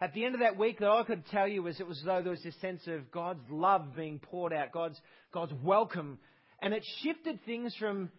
at 0.00 0.12
the 0.14 0.24
end 0.24 0.34
of 0.34 0.40
that 0.40 0.58
week, 0.58 0.82
all 0.82 1.00
I 1.00 1.04
could 1.04 1.24
tell 1.28 1.46
you 1.46 1.62
was 1.62 1.78
it 1.78 1.86
was 1.86 1.98
as 1.98 2.04
though 2.04 2.22
there 2.22 2.32
was 2.32 2.42
this 2.42 2.60
sense 2.60 2.82
of 2.88 3.10
God's 3.12 3.48
love 3.48 3.94
being 3.94 4.18
poured 4.18 4.52
out, 4.52 4.72
God's, 4.72 5.00
God's 5.32 5.52
welcome. 5.62 6.18
And 6.60 6.74
it 6.74 6.84
shifted 7.02 7.38
things 7.46 7.74
from, 7.78 8.10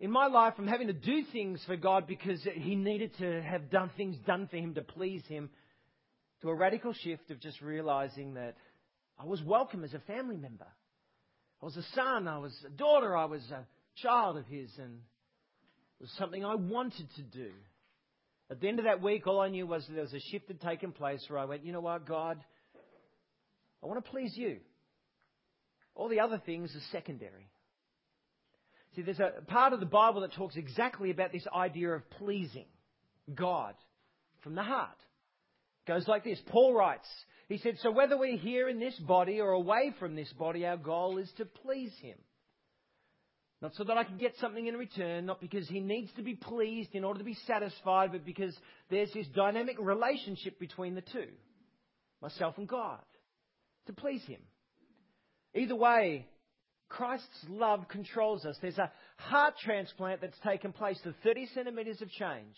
in 0.00 0.10
my 0.10 0.26
life, 0.26 0.56
from 0.56 0.66
having 0.66 0.88
to 0.88 0.92
do 0.92 1.22
things 1.32 1.62
for 1.66 1.76
God 1.76 2.06
because 2.06 2.40
He 2.54 2.74
needed 2.74 3.16
to 3.18 3.42
have 3.42 3.70
done 3.70 3.90
things 3.96 4.16
done 4.26 4.48
for 4.48 4.56
Him 4.56 4.74
to 4.74 4.82
please 4.82 5.22
Him, 5.26 5.50
to 6.42 6.50
a 6.50 6.54
radical 6.54 6.92
shift 6.92 7.30
of 7.30 7.40
just 7.40 7.60
realizing 7.60 8.34
that 8.34 8.56
I 9.18 9.24
was 9.24 9.42
welcome 9.42 9.84
as 9.84 9.94
a 9.94 10.00
family 10.00 10.36
member. 10.36 10.66
I 11.62 11.64
was 11.64 11.76
a 11.76 11.84
son, 11.94 12.28
I 12.28 12.38
was 12.38 12.52
a 12.66 12.70
daughter, 12.70 13.16
I 13.16 13.26
was 13.26 13.42
a 13.50 13.66
child 14.02 14.36
of 14.36 14.46
His, 14.46 14.70
and 14.78 15.00
it 16.00 16.02
was 16.02 16.10
something 16.18 16.44
I 16.44 16.56
wanted 16.56 17.08
to 17.16 17.22
do. 17.22 17.50
At 18.50 18.60
the 18.60 18.68
end 18.68 18.78
of 18.78 18.84
that 18.84 19.00
week, 19.00 19.26
all 19.26 19.40
I 19.40 19.48
knew 19.48 19.66
was 19.66 19.86
that 19.86 19.94
there 19.94 20.02
was 20.02 20.12
a 20.12 20.20
shift 20.20 20.48
had 20.48 20.60
taken 20.60 20.92
place 20.92 21.24
where 21.28 21.38
I 21.38 21.46
went, 21.46 21.64
you 21.64 21.72
know 21.72 21.80
what, 21.80 22.06
God, 22.06 22.38
I 23.82 23.86
want 23.86 24.04
to 24.04 24.10
please 24.10 24.36
you. 24.36 24.58
All 25.94 26.08
the 26.08 26.20
other 26.20 26.42
things 26.44 26.74
are 26.74 26.92
secondary. 26.92 27.48
See, 28.94 29.02
there's 29.02 29.20
a 29.20 29.42
part 29.46 29.72
of 29.72 29.80
the 29.80 29.86
Bible 29.86 30.20
that 30.20 30.34
talks 30.34 30.56
exactly 30.56 31.10
about 31.10 31.32
this 31.32 31.46
idea 31.54 31.90
of 31.90 32.08
pleasing 32.10 32.66
God 33.34 33.74
from 34.42 34.54
the 34.54 34.62
heart. 34.62 34.96
It 35.86 35.90
goes 35.90 36.06
like 36.06 36.24
this. 36.24 36.40
Paul 36.46 36.74
writes, 36.74 37.08
he 37.48 37.58
said, 37.58 37.76
So 37.80 37.90
whether 37.90 38.16
we're 38.16 38.36
here 38.36 38.68
in 38.68 38.78
this 38.78 38.96
body 38.98 39.40
or 39.40 39.50
away 39.50 39.92
from 39.98 40.14
this 40.14 40.32
body, 40.34 40.64
our 40.64 40.76
goal 40.76 41.18
is 41.18 41.30
to 41.38 41.44
please 41.44 41.92
Him. 42.00 42.16
Not 43.60 43.74
so 43.74 43.84
that 43.84 43.96
I 43.96 44.04
can 44.04 44.18
get 44.18 44.34
something 44.40 44.66
in 44.66 44.76
return, 44.76 45.26
not 45.26 45.40
because 45.40 45.66
he 45.68 45.80
needs 45.80 46.12
to 46.16 46.22
be 46.22 46.34
pleased 46.34 46.90
in 46.92 47.02
order 47.02 47.18
to 47.18 47.24
be 47.24 47.36
satisfied, 47.46 48.12
but 48.12 48.24
because 48.24 48.54
there's 48.90 49.12
this 49.14 49.26
dynamic 49.28 49.76
relationship 49.78 50.58
between 50.60 50.94
the 50.94 51.00
two 51.00 51.28
myself 52.20 52.58
and 52.58 52.68
God 52.68 53.00
to 53.86 53.92
please 53.94 54.22
him. 54.24 54.40
Either 55.54 55.76
way, 55.76 56.26
Christ's 56.96 57.46
love 57.48 57.88
controls 57.88 58.44
us. 58.44 58.56
There's 58.62 58.78
a 58.78 58.92
heart 59.16 59.54
transplant 59.64 60.20
that's 60.20 60.38
taken 60.44 60.72
place, 60.72 60.98
the 61.04 61.14
30 61.24 61.46
centimetres 61.52 62.00
of 62.00 62.10
change. 62.10 62.54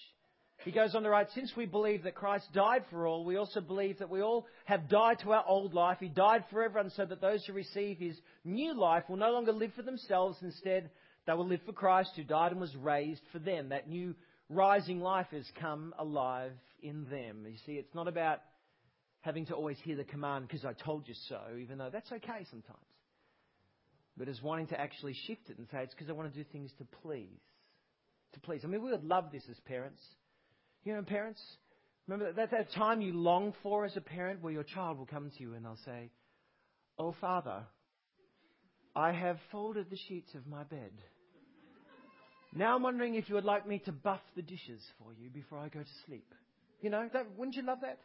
He 0.63 0.73
goes 0.73 0.95
on 0.95 1.05
to 1.05 1.11
write, 1.11 1.29
since 1.35 1.53
we 1.57 1.65
believe 1.65 2.03
that 2.03 2.15
Christ 2.15 2.47
died 2.53 2.85
for 2.91 3.07
all, 3.07 3.25
we 3.25 3.37
also 3.37 3.63
believe 3.63 3.99
that 3.99 4.11
we 4.11 4.21
all 4.21 4.47
have 4.67 4.91
died 4.91 5.21
to 5.21 5.33
our 5.33 5.45
old 5.47 5.73
life. 5.73 5.99
He 6.01 6.09
died 6.09 6.45
for 6.51 6.63
everyone 6.63 6.91
so 6.91 7.07
that 7.07 7.23
those 7.23 7.47
who 7.47 7.55
receive 7.55 7.97
his 7.99 8.19
new 8.45 8.75
life 8.75 9.05
will 9.09 9.17
no 9.17 9.31
longer 9.31 9.53
live 9.53 9.73
for 9.75 9.83
themselves. 9.83 10.37
Instead, 10.43 10.91
they 11.27 11.33
will 11.33 11.47
live 11.47 11.61
for 11.65 11.73
Christ 11.73 12.11
who 12.15 12.23
died 12.23 12.53
and 12.53 12.61
was 12.61 12.77
raised 12.77 13.23
for 13.33 13.39
them. 13.39 13.71
That 13.71 13.89
new 13.89 14.15
rising 14.51 15.01
life 15.01 15.29
has 15.31 15.47
come 15.59 15.95
alive 15.99 16.53
in 16.83 17.07
them. 17.09 17.47
You 17.49 17.57
see, 17.65 17.73
it's 17.73 17.95
not 17.95 18.07
about 18.07 18.41
having 19.23 19.47
to 19.47 19.55
always 19.55 19.79
hear 19.83 19.97
the 19.97 20.05
command 20.05 20.47
because 20.47 20.67
I 20.67 20.75
told 20.75 21.09
you 21.09 21.15
so, 21.29 21.41
even 21.59 21.79
though 21.79 21.91
that's 21.91 22.13
okay 22.13 22.45
sometimes. 22.51 22.96
But 24.17 24.29
it's 24.29 24.43
wanting 24.43 24.69
to 24.69 24.81
actually 24.81 25.15
shift 25.27 25.51
it 25.51 25.59
and 25.59 25.67
say 25.71 25.83
it's 25.83 25.95
because 25.95 26.09
I 26.09 26.13
want 26.13 26.33
to 26.33 26.39
do 26.39 26.49
things 26.51 26.71
to 26.79 26.87
please. 27.03 27.41
To 28.35 28.41
please. 28.41 28.63
I 28.65 28.67
mean, 28.67 28.83
we 28.83 28.91
would 28.91 29.05
love 29.05 29.27
this 29.31 29.45
as 29.51 29.59
parents. 29.61 30.03
You 30.85 30.95
know, 30.95 31.03
parents, 31.03 31.41
remember 32.07 32.33
that, 32.33 32.51
that 32.51 32.73
time 32.73 33.01
you 33.01 33.13
long 33.13 33.53
for 33.63 33.85
as 33.85 33.97
a 33.97 34.01
parent 34.01 34.43
where 34.43 34.53
your 34.53 34.63
child 34.63 34.99
will 34.99 35.07
come 35.07 35.31
to 35.31 35.43
you 35.43 35.55
and 35.55 35.65
they'll 35.65 35.79
say, 35.85 36.11
Oh, 36.99 37.15
Father, 37.21 37.65
I 38.95 39.13
have 39.13 39.39
folded 39.53 39.91
the 39.91 39.99
sheets 40.09 40.35
of 40.35 40.47
my 40.47 40.65
bed. 40.65 40.93
Now 42.55 42.75
I'm 42.75 42.83
wondering 42.83 43.17
if 43.17 43.29
you 43.29 43.35
would 43.35 43.45
like 43.45 43.69
me 43.69 43.83
to 43.85 43.93
buff 43.93 44.23
the 44.35 44.41
dishes 44.41 44.81
for 44.99 45.13
you 45.13 45.29
before 45.29 45.59
I 45.59 45.69
go 45.69 45.81
to 45.81 45.89
sleep. 46.07 46.33
You 46.81 46.89
know, 46.89 47.07
that, 47.13 47.27
wouldn't 47.37 47.57
you 47.57 47.63
love 47.63 47.81
that? 47.83 47.99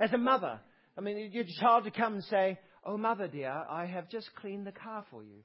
As 0.00 0.12
a 0.14 0.18
mother, 0.18 0.60
I 0.96 1.02
mean, 1.02 1.30
your 1.30 1.44
child 1.60 1.84
to 1.84 1.90
come 1.90 2.14
and 2.14 2.24
say, 2.24 2.58
Oh, 2.84 2.96
mother 2.96 3.28
dear, 3.28 3.50
I 3.68 3.84
have 3.84 4.08
just 4.08 4.34
cleaned 4.36 4.66
the 4.66 4.72
car 4.72 5.04
for 5.10 5.22
you. 5.22 5.42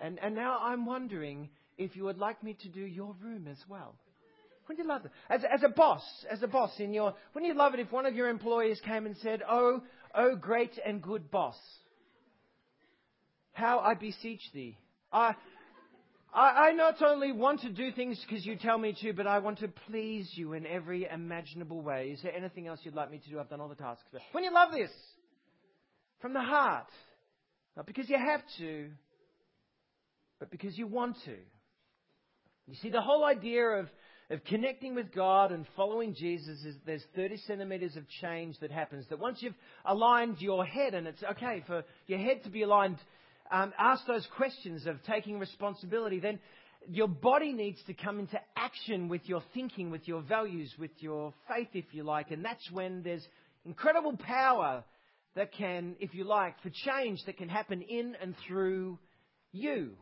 And, 0.00 0.18
and 0.22 0.34
now 0.34 0.58
I'm 0.60 0.86
wondering 0.86 1.48
if 1.76 1.96
you 1.96 2.04
would 2.04 2.18
like 2.18 2.42
me 2.42 2.56
to 2.62 2.68
do 2.68 2.80
your 2.80 3.14
room 3.22 3.46
as 3.48 3.58
well. 3.68 3.94
Wouldn't 4.68 4.84
you 4.84 4.88
love 4.88 5.06
it? 5.06 5.12
As, 5.30 5.42
as 5.50 5.62
a 5.62 5.68
boss, 5.68 6.02
as 6.30 6.42
a 6.42 6.46
boss 6.46 6.72
in 6.78 6.92
your, 6.92 7.14
wouldn't 7.34 7.50
you 7.50 7.58
love 7.58 7.74
it 7.74 7.80
if 7.80 7.90
one 7.90 8.04
of 8.04 8.14
your 8.14 8.28
employees 8.28 8.80
came 8.84 9.06
and 9.06 9.16
said, 9.18 9.42
Oh, 9.48 9.82
oh, 10.14 10.36
great 10.36 10.78
and 10.84 11.02
good 11.02 11.30
boss, 11.30 11.56
how 13.52 13.78
I 13.78 13.94
beseech 13.94 14.42
thee. 14.52 14.76
I, 15.10 15.34
I, 16.34 16.68
I 16.68 16.72
not 16.72 17.00
only 17.02 17.32
want 17.32 17.62
to 17.62 17.70
do 17.70 17.90
things 17.92 18.22
because 18.28 18.44
you 18.44 18.56
tell 18.56 18.76
me 18.76 18.94
to, 19.00 19.14
but 19.14 19.26
I 19.26 19.38
want 19.38 19.60
to 19.60 19.68
please 19.68 20.30
you 20.34 20.52
in 20.52 20.66
every 20.66 21.06
imaginable 21.10 21.80
way. 21.80 22.10
Is 22.12 22.20
there 22.22 22.34
anything 22.34 22.66
else 22.66 22.80
you'd 22.82 22.94
like 22.94 23.10
me 23.10 23.18
to 23.18 23.30
do? 23.30 23.40
I've 23.40 23.48
done 23.48 23.60
all 23.60 23.68
the 23.68 23.74
tasks. 23.74 24.04
Wouldn't 24.34 24.50
you 24.50 24.54
love 24.54 24.70
this? 24.72 24.90
From 26.20 26.34
the 26.34 26.42
heart. 26.42 26.88
Not 27.76 27.86
because 27.86 28.10
you 28.10 28.18
have 28.18 28.42
to, 28.58 28.90
but 30.38 30.50
because 30.50 30.76
you 30.76 30.86
want 30.86 31.16
to. 31.24 31.36
You 32.66 32.74
see, 32.82 32.90
the 32.90 33.00
whole 33.00 33.24
idea 33.24 33.64
of 33.64 33.88
of 34.30 34.44
connecting 34.44 34.94
with 34.94 35.10
God 35.14 35.52
and 35.52 35.66
following 35.74 36.14
Jesus 36.14 36.62
is 36.62 36.76
there's 36.84 37.04
30 37.16 37.38
centimeters 37.46 37.96
of 37.96 38.06
change 38.20 38.58
that 38.60 38.70
happens. 38.70 39.06
That 39.08 39.18
once 39.18 39.38
you've 39.40 39.54
aligned 39.86 40.40
your 40.40 40.66
head, 40.66 40.92
and 40.94 41.06
it's 41.06 41.22
okay 41.22 41.64
for 41.66 41.82
your 42.06 42.18
head 42.18 42.44
to 42.44 42.50
be 42.50 42.62
aligned, 42.62 42.98
um, 43.50 43.72
ask 43.78 44.06
those 44.06 44.26
questions 44.36 44.86
of 44.86 45.02
taking 45.04 45.38
responsibility, 45.38 46.20
then 46.20 46.38
your 46.90 47.08
body 47.08 47.52
needs 47.52 47.78
to 47.86 47.94
come 47.94 48.18
into 48.18 48.38
action 48.54 49.08
with 49.08 49.22
your 49.24 49.42
thinking, 49.54 49.90
with 49.90 50.06
your 50.06 50.20
values, 50.20 50.72
with 50.78 50.90
your 50.98 51.32
faith, 51.48 51.68
if 51.72 51.86
you 51.92 52.02
like. 52.02 52.30
And 52.30 52.44
that's 52.44 52.70
when 52.70 53.02
there's 53.02 53.26
incredible 53.64 54.16
power 54.18 54.84
that 55.36 55.52
can, 55.54 55.96
if 56.00 56.14
you 56.14 56.24
like, 56.24 56.60
for 56.62 56.70
change 56.70 57.20
that 57.24 57.38
can 57.38 57.48
happen 57.48 57.80
in 57.80 58.14
and 58.20 58.34
through 58.46 58.98
you. 59.52 59.92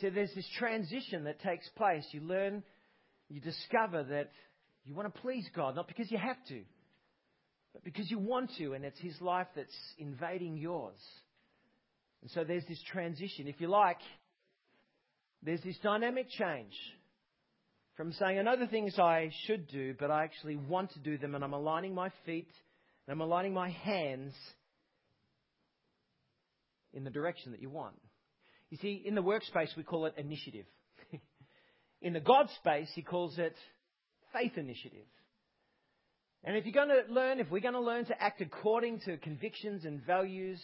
So 0.00 0.10
there's 0.10 0.34
this 0.34 0.48
transition 0.58 1.24
that 1.24 1.40
takes 1.40 1.68
place. 1.76 2.06
You 2.12 2.22
learn 2.22 2.62
you 3.28 3.40
discover 3.40 4.02
that 4.04 4.30
you 4.84 4.94
want 4.94 5.12
to 5.14 5.20
please 5.20 5.48
God, 5.54 5.76
not 5.76 5.88
because 5.88 6.10
you 6.10 6.18
have 6.18 6.36
to, 6.48 6.62
but 7.72 7.84
because 7.84 8.10
you 8.10 8.18
want 8.18 8.50
to, 8.58 8.74
and 8.74 8.84
it's 8.84 9.00
His 9.00 9.18
life 9.20 9.46
that's 9.56 9.74
invading 9.98 10.56
yours. 10.56 10.98
And 12.20 12.30
so 12.30 12.44
there's 12.44 12.66
this 12.68 12.82
transition. 12.90 13.48
If 13.48 13.60
you 13.60 13.68
like, 13.68 13.98
there's 15.42 15.62
this 15.62 15.78
dynamic 15.82 16.28
change 16.30 16.74
from 17.96 18.12
saying, 18.12 18.38
I 18.38 18.42
know 18.42 18.56
the 18.56 18.66
things 18.66 18.98
I 18.98 19.30
should 19.46 19.68
do, 19.68 19.94
but 19.98 20.10
I 20.10 20.24
actually 20.24 20.56
want 20.56 20.92
to 20.92 20.98
do 20.98 21.16
them, 21.18 21.34
and 21.34 21.42
I'm 21.42 21.52
aligning 21.52 21.94
my 21.94 22.10
feet 22.26 22.48
and 23.06 23.12
I'm 23.12 23.20
aligning 23.20 23.52
my 23.52 23.70
hands 23.70 24.32
in 26.92 27.04
the 27.04 27.10
direction 27.10 27.52
that 27.52 27.60
you 27.60 27.70
want. 27.70 27.96
You 28.72 28.78
see, 28.78 29.02
in 29.04 29.14
the 29.14 29.22
workspace, 29.22 29.76
we 29.76 29.82
call 29.82 30.06
it 30.06 30.14
initiative. 30.16 30.64
In 32.00 32.14
the 32.14 32.20
God 32.20 32.48
space, 32.56 32.88
he 32.94 33.02
calls 33.02 33.36
it 33.36 33.54
faith 34.32 34.56
initiative. 34.56 35.04
And 36.42 36.56
if 36.56 36.64
you're 36.64 36.72
going 36.72 36.88
to 36.88 37.12
learn, 37.12 37.38
if 37.38 37.50
we're 37.50 37.60
going 37.60 37.74
to 37.74 37.80
learn 37.80 38.06
to 38.06 38.22
act 38.22 38.40
according 38.40 39.00
to 39.00 39.18
convictions 39.18 39.84
and 39.84 40.00
values, 40.06 40.58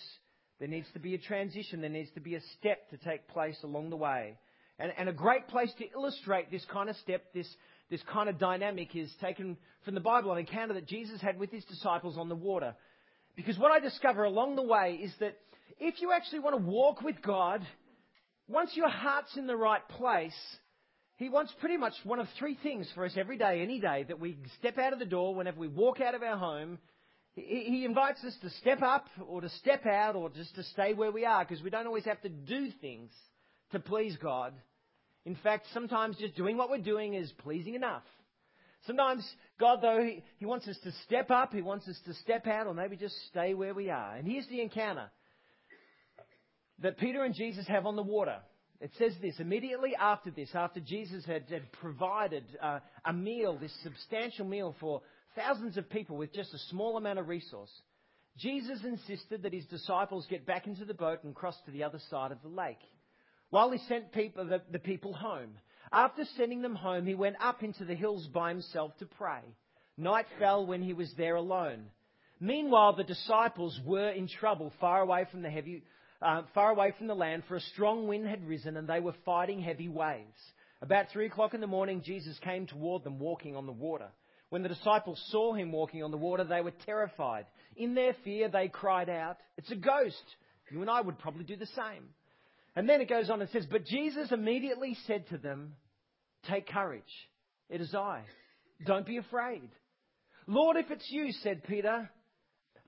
there 0.58 0.68
needs 0.68 0.86
to 0.94 0.98
be 0.98 1.16
a 1.16 1.18
transition. 1.18 1.82
There 1.82 1.90
needs 1.90 2.10
to 2.12 2.20
be 2.20 2.34
a 2.34 2.40
step 2.58 2.88
to 2.88 2.96
take 2.96 3.28
place 3.28 3.58
along 3.62 3.90
the 3.90 3.96
way. 3.96 4.38
And, 4.78 4.90
and 4.96 5.10
a 5.10 5.12
great 5.12 5.46
place 5.48 5.70
to 5.76 5.84
illustrate 5.92 6.50
this 6.50 6.64
kind 6.72 6.88
of 6.88 6.96
step, 6.96 7.24
this, 7.34 7.54
this 7.90 8.00
kind 8.10 8.30
of 8.30 8.38
dynamic, 8.38 8.96
is 8.96 9.12
taken 9.20 9.58
from 9.84 9.92
the 9.92 10.00
Bible, 10.00 10.32
an 10.32 10.38
encounter 10.38 10.72
that 10.72 10.88
Jesus 10.88 11.20
had 11.20 11.38
with 11.38 11.50
his 11.50 11.64
disciples 11.66 12.16
on 12.16 12.30
the 12.30 12.34
water. 12.34 12.74
Because 13.36 13.58
what 13.58 13.70
I 13.70 13.80
discover 13.80 14.24
along 14.24 14.56
the 14.56 14.62
way 14.62 14.98
is 15.02 15.12
that 15.20 15.36
if 15.78 16.00
you 16.00 16.10
actually 16.10 16.38
want 16.38 16.56
to 16.56 16.62
walk 16.62 17.02
with 17.02 17.20
God, 17.20 17.66
once 18.48 18.70
your 18.74 18.88
heart's 18.88 19.36
in 19.36 19.46
the 19.46 19.56
right 19.56 19.86
place, 19.88 20.36
he 21.16 21.28
wants 21.28 21.52
pretty 21.60 21.76
much 21.76 21.92
one 22.04 22.18
of 22.18 22.26
three 22.38 22.56
things 22.62 22.88
for 22.94 23.04
us 23.04 23.12
every 23.16 23.36
day, 23.36 23.60
any 23.60 23.80
day, 23.80 24.04
that 24.08 24.18
we 24.18 24.38
step 24.58 24.78
out 24.78 24.92
of 24.92 24.98
the 24.98 25.04
door, 25.04 25.34
whenever 25.34 25.60
we 25.60 25.68
walk 25.68 26.00
out 26.00 26.14
of 26.14 26.22
our 26.22 26.36
home. 26.36 26.78
He 27.34 27.84
invites 27.84 28.24
us 28.24 28.34
to 28.42 28.50
step 28.50 28.82
up 28.82 29.06
or 29.28 29.40
to 29.40 29.48
step 29.48 29.86
out 29.86 30.16
or 30.16 30.28
just 30.30 30.54
to 30.56 30.64
stay 30.64 30.92
where 30.94 31.12
we 31.12 31.24
are 31.24 31.44
because 31.44 31.62
we 31.62 31.70
don't 31.70 31.86
always 31.86 32.04
have 32.04 32.20
to 32.22 32.28
do 32.28 32.70
things 32.80 33.12
to 33.70 33.78
please 33.78 34.16
God. 34.20 34.54
In 35.24 35.36
fact, 35.36 35.66
sometimes 35.72 36.16
just 36.16 36.34
doing 36.36 36.56
what 36.56 36.70
we're 36.70 36.78
doing 36.78 37.14
is 37.14 37.30
pleasing 37.38 37.74
enough. 37.74 38.02
Sometimes 38.86 39.28
God, 39.60 39.80
though, 39.82 40.02
he, 40.02 40.24
he 40.38 40.46
wants 40.46 40.66
us 40.66 40.78
to 40.84 40.92
step 41.04 41.30
up, 41.30 41.52
He 41.52 41.62
wants 41.62 41.86
us 41.86 41.98
to 42.06 42.14
step 42.14 42.46
out, 42.46 42.66
or 42.66 42.74
maybe 42.74 42.96
just 42.96 43.14
stay 43.28 43.54
where 43.54 43.74
we 43.74 43.90
are. 43.90 44.16
And 44.16 44.26
here's 44.26 44.46
the 44.48 44.60
encounter 44.60 45.10
that 46.80 46.98
Peter 46.98 47.24
and 47.24 47.34
Jesus 47.34 47.66
have 47.66 47.86
on 47.86 47.96
the 47.96 48.02
water. 48.02 48.36
It 48.80 48.92
says 48.98 49.12
this 49.20 49.40
immediately 49.40 49.96
after 49.96 50.30
this, 50.30 50.50
after 50.54 50.80
Jesus 50.80 51.24
had, 51.24 51.44
had 51.50 51.70
provided 51.72 52.44
uh, 52.62 52.78
a 53.04 53.12
meal, 53.12 53.58
this 53.58 53.76
substantial 53.82 54.46
meal 54.46 54.76
for 54.78 55.02
thousands 55.34 55.76
of 55.76 55.90
people 55.90 56.16
with 56.16 56.32
just 56.32 56.54
a 56.54 56.58
small 56.70 56.96
amount 56.96 57.18
of 57.18 57.28
resource, 57.28 57.70
Jesus 58.36 58.78
insisted 58.84 59.42
that 59.42 59.52
his 59.52 59.64
disciples 59.66 60.26
get 60.30 60.46
back 60.46 60.68
into 60.68 60.84
the 60.84 60.94
boat 60.94 61.24
and 61.24 61.34
cross 61.34 61.56
to 61.66 61.72
the 61.72 61.82
other 61.82 61.98
side 62.08 62.30
of 62.30 62.40
the 62.42 62.48
lake. 62.48 62.78
While 63.50 63.72
he 63.72 63.78
sent 63.88 64.12
people, 64.12 64.44
the, 64.44 64.62
the 64.70 64.78
people 64.78 65.12
home. 65.12 65.54
After 65.90 66.24
sending 66.36 66.62
them 66.62 66.76
home, 66.76 67.06
he 67.06 67.14
went 67.14 67.36
up 67.40 67.62
into 67.64 67.84
the 67.84 67.94
hills 67.94 68.28
by 68.28 68.50
himself 68.50 68.92
to 68.98 69.06
pray. 69.06 69.40
Night 69.96 70.26
fell 70.38 70.66
when 70.66 70.82
he 70.82 70.92
was 70.92 71.12
there 71.16 71.34
alone. 71.34 71.86
Meanwhile, 72.40 72.94
the 72.94 73.04
disciples 73.04 73.80
were 73.84 74.10
in 74.10 74.28
trouble, 74.28 74.72
far 74.80 75.00
away 75.00 75.26
from 75.30 75.42
the 75.42 75.50
heavy, 75.50 75.82
uh, 76.20 76.42
far 76.54 76.70
away 76.70 76.92
from 76.96 77.06
the 77.06 77.14
land, 77.14 77.44
for 77.46 77.56
a 77.56 77.60
strong 77.60 78.08
wind 78.08 78.26
had 78.26 78.46
risen, 78.46 78.76
and 78.76 78.88
they 78.88 79.00
were 79.00 79.14
fighting 79.24 79.60
heavy 79.60 79.88
waves. 79.88 80.38
About 80.80 81.06
three 81.12 81.26
o'clock 81.26 81.54
in 81.54 81.60
the 81.60 81.66
morning, 81.66 82.02
Jesus 82.04 82.38
came 82.40 82.66
toward 82.66 83.04
them, 83.04 83.18
walking 83.18 83.56
on 83.56 83.66
the 83.66 83.72
water. 83.72 84.08
When 84.50 84.62
the 84.62 84.68
disciples 84.68 85.22
saw 85.30 85.52
him 85.52 85.72
walking 85.72 86.02
on 86.02 86.10
the 86.10 86.16
water, 86.16 86.44
they 86.44 86.60
were 86.60 86.72
terrified. 86.86 87.46
In 87.76 87.94
their 87.94 88.14
fear, 88.24 88.48
they 88.48 88.68
cried 88.68 89.08
out, 89.08 89.36
"It's 89.56 89.70
a 89.70 89.76
ghost!" 89.76 90.36
You 90.70 90.80
and 90.80 90.90
I 90.90 91.00
would 91.00 91.18
probably 91.18 91.44
do 91.44 91.56
the 91.56 91.66
same. 91.66 92.14
And 92.74 92.88
then 92.88 93.00
it 93.00 93.08
goes 93.08 93.30
on 93.30 93.40
and 93.40 93.50
says, 93.50 93.66
"But 93.66 93.84
Jesus 93.84 94.32
immediately 94.32 94.94
said 95.06 95.26
to 95.28 95.38
them, 95.38 95.76
Take 96.44 96.68
courage. 96.68 97.28
It 97.68 97.80
is 97.80 97.94
I. 97.94 98.24
Don't 98.84 99.06
be 99.06 99.16
afraid." 99.16 99.70
Lord, 100.46 100.76
if 100.76 100.90
it's 100.90 101.10
you, 101.10 101.32
said 101.32 101.64
Peter, 101.64 102.10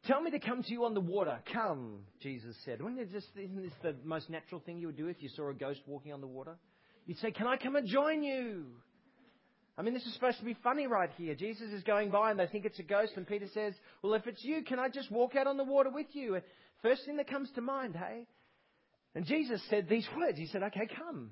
Tell 0.07 0.21
me 0.23 0.31
to 0.31 0.39
come 0.39 0.63
to 0.63 0.73
you 0.73 0.85
on 0.87 0.95
the 0.95 1.01
water. 1.01 1.39
Come, 1.53 1.99
Jesus 2.23 2.57
said. 2.65 2.81
Wouldn't 2.81 3.01
it 3.01 3.13
just, 3.13 3.27
isn't 3.37 3.63
this 3.63 3.73
the 3.83 3.95
most 4.05 4.31
natural 4.31 4.61
thing 4.65 4.79
you 4.79 4.87
would 4.87 4.97
do 4.97 5.09
if 5.09 5.23
you 5.23 5.29
saw 5.29 5.51
a 5.51 5.55
ghost 5.55 5.81
walking 5.87 6.13
on 6.13 6.21
the 6.21 6.27
water? 6.27 6.57
You'd 7.07 7.19
say, 7.19 7.31
Can 7.31 7.47
I 7.47 7.57
come 7.57 7.77
and 7.77 7.87
join 7.87 8.23
you? 8.23 8.67
I 9.77 9.83
mean, 9.83 9.95
this 9.95 10.05
is 10.05 10.15
supposed 10.15 10.39
to 10.39 10.45
be 10.45 10.57
funny 10.63 10.87
right 10.87 11.11
here. 11.17 11.35
Jesus 11.35 11.71
is 11.73 11.83
going 11.83 12.11
by 12.11 12.31
and 12.31 12.41
they 12.41 12.47
think 12.47 12.65
it's 12.65 12.79
a 12.79 12.83
ghost, 12.83 13.13
and 13.17 13.27
Peter 13.27 13.47
says, 13.53 13.75
Well, 14.03 14.15
if 14.15 14.27
it's 14.27 14.43
you, 14.43 14.63
can 14.63 14.79
I 14.79 14.89
just 14.89 15.11
walk 15.11 15.37
out 15.37 15.47
on 15.47 15.57
the 15.57 15.65
water 15.65 15.91
with 15.91 16.07
you? 16.13 16.41
First 16.83 17.05
thing 17.05 17.17
that 17.19 17.29
comes 17.29 17.51
to 17.55 17.61
mind, 17.61 17.95
hey? 17.95 18.27
And 19.15 19.27
Jesus 19.27 19.61
said 19.69 19.89
these 19.89 20.07
words. 20.17 20.39
He 20.39 20.47
said, 20.47 20.63
Okay, 20.63 20.89
come. 20.97 21.31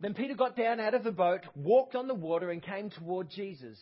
Then 0.00 0.14
Peter 0.14 0.34
got 0.34 0.56
down 0.56 0.80
out 0.80 0.94
of 0.94 1.04
the 1.04 1.12
boat, 1.12 1.42
walked 1.54 1.94
on 1.94 2.08
the 2.08 2.14
water, 2.14 2.50
and 2.50 2.60
came 2.60 2.90
toward 2.90 3.30
Jesus. 3.30 3.78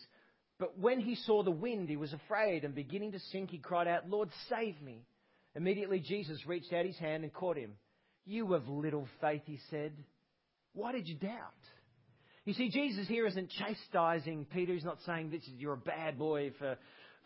But 0.61 0.77
when 0.77 0.99
he 0.99 1.15
saw 1.15 1.41
the 1.41 1.49
wind, 1.49 1.89
he 1.89 1.97
was 1.97 2.13
afraid, 2.13 2.63
and 2.63 2.75
beginning 2.75 3.13
to 3.13 3.19
sink, 3.31 3.49
he 3.49 3.57
cried 3.57 3.87
out, 3.87 4.07
Lord, 4.07 4.29
save 4.47 4.79
me. 4.79 5.03
Immediately 5.55 6.01
Jesus 6.01 6.45
reached 6.45 6.71
out 6.71 6.85
his 6.85 6.99
hand 6.99 7.23
and 7.23 7.33
caught 7.33 7.57
him. 7.57 7.73
You 8.27 8.53
of 8.53 8.69
little 8.69 9.07
faith, 9.19 9.41
he 9.45 9.57
said. 9.71 9.91
Why 10.73 10.91
did 10.91 11.07
you 11.07 11.15
doubt? 11.15 11.55
You 12.45 12.53
see, 12.53 12.69
Jesus 12.69 13.07
here 13.07 13.25
isn't 13.25 13.49
chastising 13.57 14.45
Peter. 14.53 14.73
He's 14.73 14.85
not 14.85 14.99
saying 15.03 15.31
this 15.31 15.41
is 15.41 15.53
you're 15.57 15.73
a 15.73 15.77
bad 15.77 16.19
boy 16.19 16.51
for, 16.59 16.77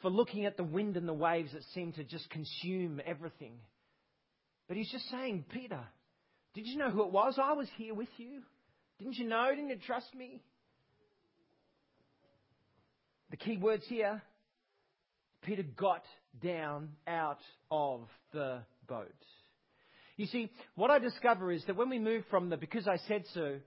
for 0.02 0.10
looking 0.10 0.46
at 0.46 0.56
the 0.56 0.64
wind 0.64 0.96
and 0.96 1.06
the 1.06 1.14
waves 1.14 1.52
that 1.52 1.64
seem 1.74 1.92
to 1.94 2.06
just 2.06 2.30
consume 2.30 3.02
everything. 3.06 3.56
But 4.70 4.78
he's 4.78 4.92
just 4.92 5.10
saying, 5.10 5.44
Peter, 5.52 5.82
did 6.54 6.68
you 6.68 6.78
know 6.78 6.90
who 6.90 7.04
it 7.04 7.12
was? 7.12 7.38
I 7.38 7.52
was 7.52 7.68
here 7.76 7.96
with 7.96 8.08
you. 8.16 8.44
Didn't 8.98 9.18
you 9.18 9.28
know? 9.28 9.50
Didn't 9.50 9.72
you 9.72 9.78
trust 9.86 10.16
me? 10.16 10.42
The 13.32 13.38
key 13.38 13.58
words 13.58 13.86
here 13.88 14.22
Peter 15.46 15.64
got 15.64 16.04
down 16.44 16.90
out 17.08 17.40
of 17.70 18.02
the 18.34 18.60
boat. 18.88 19.14
You 20.18 20.26
see, 20.28 20.50
what 20.76 20.92
I 20.92 21.00
discover 21.00 21.52
is 21.52 21.64
that 21.68 21.76
when 21.76 21.90
we 21.90 22.00
move 22.00 22.24
from 22.30 22.50
the 22.50 22.58
because 22.58 22.88
I 22.88 22.98
said 23.08 23.26
so 23.34 23.58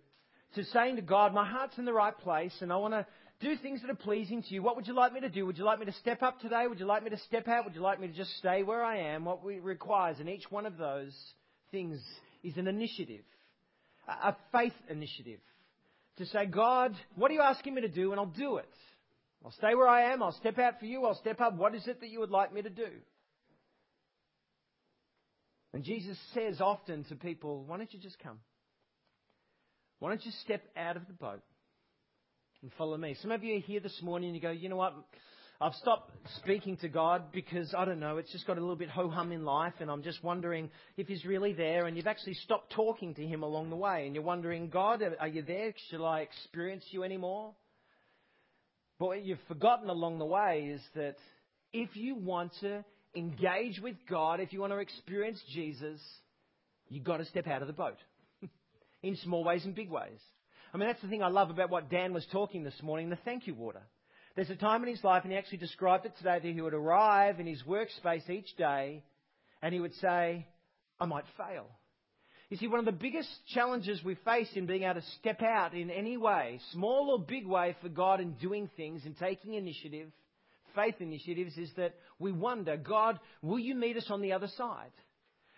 to 0.55 0.65
saying 0.65 0.97
to 0.97 1.03
God, 1.03 1.35
my 1.35 1.49
heart's 1.49 1.79
in 1.79 1.85
the 1.85 1.93
right 1.93 2.17
place 2.19 2.55
and 2.61 2.73
I 2.73 2.77
want 2.77 2.95
to 2.95 3.07
do 3.41 3.55
things 3.57 3.83
that 3.83 3.91
are 3.91 3.95
pleasing 3.95 4.43
to 4.43 4.55
you. 4.55 4.63
What 4.63 4.75
would 4.77 4.87
you 4.87 4.95
like 4.95 5.13
me 5.13 5.21
to 5.21 5.29
do? 5.29 5.47
Would 5.47 5.59
you 5.59 5.65
like 5.65 5.79
me 5.79 5.87
to 5.87 5.93
step 5.93 6.23
up 6.23 6.41
today? 6.41 6.67
Would 6.67 6.81
you 6.81 6.87
like 6.87 7.05
me 7.05 7.11
to 7.11 7.19
step 7.19 7.47
out? 7.47 7.65
Would 7.65 7.75
you 7.75 7.83
like 7.83 8.01
me 8.01 8.09
to 8.09 8.15
just 8.15 8.37
stay 8.39 8.63
where 8.63 8.83
I 8.83 8.99
am? 9.15 9.25
What 9.25 9.41
it 9.45 9.63
requires 9.63 10.19
in 10.19 10.29
each 10.29 10.51
one 10.51 10.67
of 10.67 10.77
those 10.77 11.15
things 11.71 12.01
is 12.43 12.57
an 12.57 12.67
initiative, 12.67 13.25
a 14.09 14.35
faith 14.51 14.73
initiative. 14.89 15.39
To 16.17 16.27
say, 16.27 16.47
God, 16.47 16.97
what 17.15 17.31
are 17.31 17.35
you 17.35 17.43
asking 17.43 17.75
me 17.75 17.83
to 17.83 17.89
do? 17.89 18.11
And 18.11 18.19
I'll 18.19 18.27
do 18.27 18.57
it. 18.57 18.69
I'll 19.45 19.53
stay 19.53 19.75
where 19.75 19.89
I 19.89 20.13
am. 20.13 20.23
I'll 20.23 20.33
step 20.33 20.59
out 20.59 20.79
for 20.81 20.87
you. 20.87 21.05
I'll 21.05 21.15
step 21.15 21.41
up. 21.41 21.55
What 21.55 21.75
is 21.75 21.87
it 21.87 22.01
that 22.01 22.09
you 22.09 22.21
would 22.21 22.31
like 22.31 22.53
me 22.53 22.63
to 22.63 22.71
do? 22.71 22.89
And 25.73 25.85
Jesus 25.85 26.19
says 26.35 26.61
often 26.61 27.05
to 27.05 27.15
people, 27.15 27.65
why 27.65 27.77
don't 27.77 27.93
you 27.93 28.01
just 28.01 28.19
come? 28.19 28.39
Why 30.01 30.11
don't 30.11 30.25
you 30.25 30.33
step 30.45 30.63
out 30.77 30.97
of 30.97 31.07
the 31.07 31.13
boat 31.13 31.43
and 32.63 32.73
follow 32.79 32.97
me? 32.97 33.17
Some 33.21 33.31
of 33.31 33.45
you 33.45 33.57
are 33.57 33.61
here 33.61 33.81
this 33.81 34.01
morning 34.03 34.31
and 34.31 34.37
you 34.37 34.43
go, 34.43 34.51
you 34.51 34.69
know 34.69 34.77
what? 34.77 34.95
I've 35.61 35.75
stopped 35.75 36.13
speaking 36.37 36.77
to 36.79 36.89
God 36.89 37.33
because, 37.33 37.75
I 37.77 37.85
don't 37.85 37.99
know, 37.99 38.17
it's 38.19 38.31
just 38.31 38.47
got 38.47 38.59
a 38.59 38.61
little 38.61 38.77
bit 38.77 38.89
ho 38.89 39.09
hum 39.09 39.33
in 39.33 39.45
life 39.45 39.75
and 39.81 39.91
I'm 39.91 40.05
just 40.05 40.23
wondering 40.23 40.71
if 40.97 41.09
He's 41.09 41.25
really 41.25 41.53
there 41.53 41.87
and 41.87 41.97
you've 41.97 42.07
actually 42.07 42.35
stopped 42.35 42.73
talking 42.73 43.15
to 43.17 43.27
Him 43.27 43.43
along 43.43 43.71
the 43.71 43.77
way 43.77 44.07
and 44.07 44.15
you're 44.15 44.25
wondering, 44.25 44.69
God, 44.69 45.03
are 45.19 45.29
you 45.29 45.43
there? 45.43 45.75
Shall 45.91 46.07
I 46.07 46.21
experience 46.21 46.85
you 46.91 47.03
anymore? 47.03 47.55
But 48.99 49.07
what 49.07 49.25
you've 49.25 49.39
forgotten 49.47 49.89
along 49.89 50.19
the 50.19 50.25
way 50.25 50.71
is 50.75 50.83
that 50.95 51.17
if 51.73 51.97
you 51.97 52.17
want 52.17 52.53
to 52.61 52.85
engage 53.15 53.81
with 53.81 53.97
God, 54.09 54.41
if 54.41 54.53
you 54.53 54.61
want 54.61 54.73
to 54.73 54.79
experience 54.79 55.41
Jesus, 55.53 56.01
you've 56.89 57.05
got 57.05 57.19
to 57.19 57.25
step 57.25 57.47
out 57.47 57.63
of 57.63 57.69
the 57.69 57.75
boat 57.75 57.99
in 59.03 59.17
small 59.17 59.45
ways 59.45 59.65
and 59.65 59.75
big 59.75 59.91
ways. 59.91 60.21
I 60.73 60.77
mean, 60.77 60.89
that's 60.89 61.01
the 61.01 61.09
thing 61.09 61.23
I 61.23 61.29
love 61.29 61.51
about 61.51 61.71
what 61.71 61.91
Dan 61.91 62.13
was 62.13 62.27
talking 62.31 62.65
this 62.65 62.83
morning 62.83 63.09
the 63.09 63.19
thank 63.25 63.47
you 63.47 63.55
water. 63.55 63.83
There's 64.37 64.51
a 64.51 64.57
time 64.57 64.83
in 64.83 64.89
his 64.89 65.03
life, 65.03 65.25
and 65.25 65.33
he 65.33 65.39
actually 65.39 65.59
described 65.59 66.07
it 66.07 66.13
today, 66.19 66.39
that 66.41 66.45
he 66.45 66.61
would 66.61 66.75
arrive 66.75 67.41
in 67.41 67.47
his 67.47 67.63
workspace 67.63 68.29
each 68.31 68.55
day 68.57 69.03
and 69.63 69.75
he 69.75 69.81
would 69.81 69.95
say, 69.97 70.47
I 71.01 71.07
might 71.07 71.25
fail. 71.37 71.67
You 72.51 72.57
see, 72.57 72.67
one 72.67 72.79
of 72.79 72.87
the 72.87 72.93
biggest 72.93 73.29
challenges 73.53 74.03
we 74.03 74.15
face 74.15 74.49
in 74.55 74.67
being 74.67 74.85
able 74.85 74.95
to 75.01 75.07
step 75.19 75.43
out 75.43 75.75
in 75.75 75.91
any 75.91 76.17
way, 76.17 76.61
small 76.73 77.11
or 77.11 77.19
big 77.19 77.47
way, 77.47 77.77
for 77.83 77.91
God 77.91 78.21
in 78.21 78.33
doing 78.35 78.71
things 78.77 79.03
and 79.05 79.17
taking 79.19 79.55
initiative, 79.55 80.11
faith 80.75 80.95
initiatives, 81.01 81.59
is 81.59 81.71
that 81.77 81.95
we 82.19 82.33
wonder, 82.33 82.79
God, 82.79 83.21
will 83.43 83.59
you 83.59 83.75
meet 83.75 83.99
us 83.99 84.07
on 84.09 84.23
the 84.23 84.33
other 84.33 84.49
side? 84.57 84.93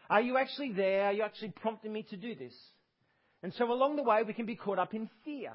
Are 0.08 0.20
you 0.20 0.36
actually 0.36 0.72
there? 0.72 1.04
Are 1.04 1.12
you 1.12 1.22
actually 1.22 1.50
prompting 1.50 1.92
me 1.92 2.04
to 2.10 2.16
do 2.16 2.34
this? 2.34 2.54
And 3.44 3.54
so 3.54 3.70
along 3.70 3.94
the 3.94 4.02
way, 4.02 4.24
we 4.26 4.32
can 4.32 4.46
be 4.46 4.56
caught 4.56 4.80
up 4.80 4.92
in 4.92 5.08
fear. 5.24 5.52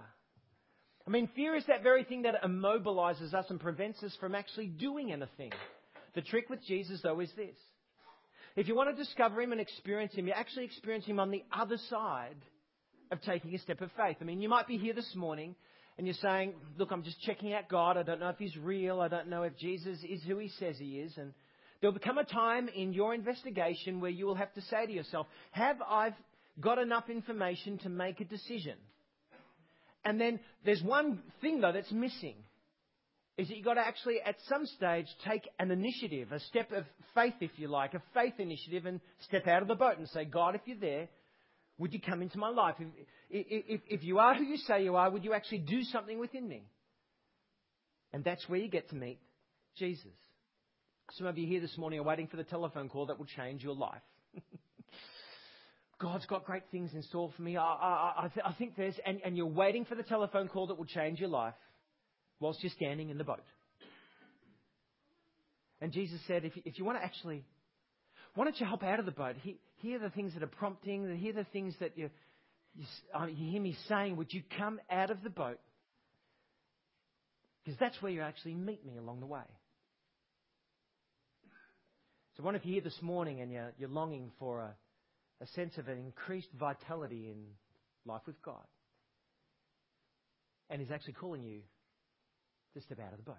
I 1.05 1.09
mean, 1.09 1.29
fear 1.35 1.53
is 1.55 1.65
that 1.67 1.83
very 1.83 2.05
thing 2.05 2.21
that 2.21 2.41
immobilizes 2.43 3.33
us 3.33 3.45
and 3.49 3.59
prevents 3.59 4.01
us 4.03 4.15
from 4.21 4.33
actually 4.33 4.67
doing 4.67 5.11
anything. 5.11 5.51
The 6.15 6.21
trick 6.21 6.49
with 6.49 6.65
Jesus, 6.65 7.01
though, 7.03 7.19
is 7.19 7.29
this 7.35 7.57
if 8.55 8.67
you 8.67 8.75
want 8.75 8.95
to 8.95 9.03
discover 9.03 9.41
Him 9.41 9.51
and 9.51 9.61
experience 9.61 10.13
Him, 10.13 10.27
you 10.27 10.33
actually 10.33 10.65
experience 10.65 11.05
Him 11.05 11.19
on 11.19 11.31
the 11.31 11.43
other 11.51 11.77
side 11.89 12.37
of 13.11 13.21
taking 13.21 13.53
a 13.53 13.59
step 13.59 13.81
of 13.81 13.91
faith. 13.97 14.17
I 14.21 14.23
mean, 14.23 14.41
you 14.41 14.49
might 14.49 14.67
be 14.67 14.77
here 14.77 14.93
this 14.93 15.13
morning 15.15 15.55
and 15.97 16.07
you're 16.07 16.15
saying, 16.21 16.53
Look, 16.77 16.91
I'm 16.91 17.03
just 17.03 17.21
checking 17.21 17.53
out 17.53 17.69
God. 17.69 17.97
I 17.97 18.03
don't 18.03 18.19
know 18.19 18.29
if 18.29 18.37
He's 18.37 18.55
real. 18.57 19.01
I 19.01 19.07
don't 19.07 19.27
know 19.27 19.43
if 19.43 19.57
Jesus 19.57 19.99
is 20.07 20.21
who 20.23 20.37
He 20.37 20.49
says 20.59 20.77
He 20.77 20.99
is. 20.99 21.13
And 21.17 21.33
there'll 21.81 21.93
become 21.93 22.17
a 22.17 22.23
time 22.23 22.69
in 22.69 22.93
your 22.93 23.13
investigation 23.13 23.99
where 23.99 24.11
you 24.11 24.25
will 24.25 24.35
have 24.35 24.53
to 24.53 24.61
say 24.61 24.85
to 24.85 24.91
yourself, 24.91 25.27
Have 25.51 25.81
I 25.81 26.13
got 26.59 26.79
enough 26.79 27.09
information 27.09 27.77
to 27.79 27.89
make 27.89 28.21
a 28.21 28.25
decision? 28.25 28.77
And 30.05 30.21
then 30.21 30.39
there's 30.63 30.83
one 30.83 31.21
thing, 31.41 31.61
though, 31.61 31.71
that's 31.71 31.91
missing 31.91 32.35
is 33.37 33.49
that 33.49 33.57
you've 33.57 33.65
got 33.65 33.73
to 33.73 33.85
actually, 33.85 34.21
at 34.25 34.35
some 34.47 34.65
stage, 34.65 35.07
take 35.27 35.43
an 35.59 35.69
initiative, 35.69 36.31
a 36.31 36.39
step 36.39 36.71
of 36.71 36.85
faith, 37.13 37.33
if 37.41 37.51
you 37.57 37.67
like, 37.67 37.93
a 37.93 38.01
faith 38.13 38.35
initiative, 38.39 38.85
and 38.85 39.01
step 39.21 39.47
out 39.47 39.61
of 39.61 39.67
the 39.67 39.75
boat 39.75 39.97
and 39.97 40.07
say, 40.09 40.23
God, 40.23 40.55
if 40.55 40.61
you're 40.65 40.77
there, 40.77 41.09
would 41.77 41.93
you 41.93 41.99
come 41.99 42.21
into 42.21 42.37
my 42.37 42.49
life? 42.49 42.75
If, 43.29 43.45
if, 43.49 43.81
if 43.89 44.03
you 44.03 44.19
are 44.19 44.35
who 44.35 44.45
you 44.45 44.55
say 44.57 44.83
you 44.83 44.95
are, 44.95 45.09
would 45.09 45.25
you 45.25 45.33
actually 45.33 45.59
do 45.59 45.83
something 45.83 46.17
within 46.17 46.47
me? 46.47 46.63
And 48.13 48.23
that's 48.23 48.47
where 48.47 48.59
you 48.59 48.69
get 48.69 48.89
to 48.89 48.95
meet 48.95 49.19
Jesus. 49.75 50.13
Some 51.11 51.27
of 51.27 51.37
you 51.37 51.45
here 51.45 51.59
this 51.59 51.77
morning 51.77 51.99
are 51.99 52.03
waiting 52.03 52.27
for 52.27 52.37
the 52.37 52.45
telephone 52.45 52.87
call 52.87 53.07
that 53.07 53.19
will 53.19 53.25
change 53.25 53.61
your 53.61 53.75
life. 53.75 54.01
God's 55.99 56.25
got 56.25 56.45
great 56.45 56.63
things 56.71 56.93
in 56.93 57.03
store 57.03 57.31
for 57.35 57.41
me. 57.41 57.57
I, 57.57 57.63
I, 57.63 58.13
I, 58.17 58.27
th- 58.33 58.45
I 58.45 58.53
think 58.53 58.77
there's, 58.77 58.95
and, 59.05 59.19
and 59.25 59.35
you're 59.35 59.45
waiting 59.45 59.83
for 59.83 59.95
the 59.95 60.03
telephone 60.03 60.47
call 60.47 60.67
that 60.67 60.77
will 60.77 60.85
change 60.85 61.19
your 61.19 61.29
life 61.29 61.53
whilst 62.45 62.61
you're 62.61 62.71
standing 62.75 63.09
in 63.09 63.17
the 63.17 63.23
boat. 63.23 63.41
And 65.81 65.91
Jesus 65.91 66.19
said, 66.27 66.45
if, 66.45 66.53
if 66.63 66.77
you 66.77 66.85
want 66.85 66.99
to 66.99 67.03
actually, 67.03 67.43
why 68.35 68.43
don't 68.43 68.59
you 68.59 68.67
hop 68.67 68.83
out 68.83 68.99
of 68.99 69.07
the 69.07 69.11
boat? 69.11 69.35
Hear 69.77 69.97
the 69.97 70.11
things 70.11 70.35
that 70.35 70.43
are 70.43 70.47
prompting, 70.47 71.17
hear 71.17 71.33
the 71.33 71.45
things 71.45 71.73
that 71.79 71.97
you, 71.97 72.11
you, 72.75 72.85
you 73.29 73.51
hear 73.51 73.61
me 73.61 73.75
saying. 73.89 74.15
Would 74.17 74.31
you 74.31 74.43
come 74.59 74.79
out 74.91 75.09
of 75.09 75.23
the 75.23 75.31
boat? 75.31 75.59
Because 77.63 77.79
that's 77.79 77.99
where 77.99 78.11
you 78.11 78.21
actually 78.21 78.53
meet 78.53 78.85
me 78.85 78.99
along 78.99 79.21
the 79.21 79.25
way. 79.25 79.41
So, 82.37 82.43
I 82.43 82.45
wonder 82.45 82.59
if 82.59 82.65
you're 82.65 82.73
here 82.73 82.83
this 82.83 83.01
morning 83.01 83.41
and 83.41 83.51
you're, 83.51 83.73
you're 83.79 83.89
longing 83.89 84.29
for 84.37 84.59
a, 84.59 84.75
a 85.41 85.47
sense 85.55 85.79
of 85.79 85.87
an 85.87 85.97
increased 85.97 86.49
vitality 86.59 87.31
in 87.31 87.37
life 88.05 88.21
with 88.27 88.39
God. 88.43 88.65
And 90.69 90.79
He's 90.79 90.91
actually 90.91 91.13
calling 91.13 91.41
you 91.41 91.61
to 92.75 92.81
step 92.81 92.99
out 92.99 93.11
of 93.11 93.17
the 93.17 93.23
boat. 93.23 93.35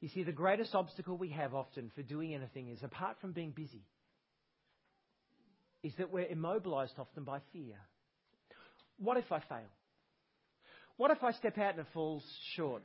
You 0.00 0.08
see, 0.08 0.22
the 0.22 0.32
greatest 0.32 0.74
obstacle 0.74 1.18
we 1.18 1.30
have 1.30 1.54
often 1.54 1.90
for 1.94 2.02
doing 2.02 2.34
anything 2.34 2.68
is, 2.68 2.82
apart 2.82 3.16
from 3.20 3.32
being 3.32 3.50
busy, 3.50 3.82
is 5.82 5.92
that 5.98 6.12
we're 6.12 6.26
immobilized 6.26 6.94
often 6.98 7.24
by 7.24 7.40
fear. 7.52 7.76
What 8.98 9.16
if 9.16 9.30
I 9.32 9.40
fail? 9.40 9.68
What 10.96 11.10
if 11.10 11.22
I 11.22 11.32
step 11.32 11.58
out 11.58 11.72
and 11.72 11.80
it 11.80 11.86
falls 11.92 12.22
short? 12.54 12.82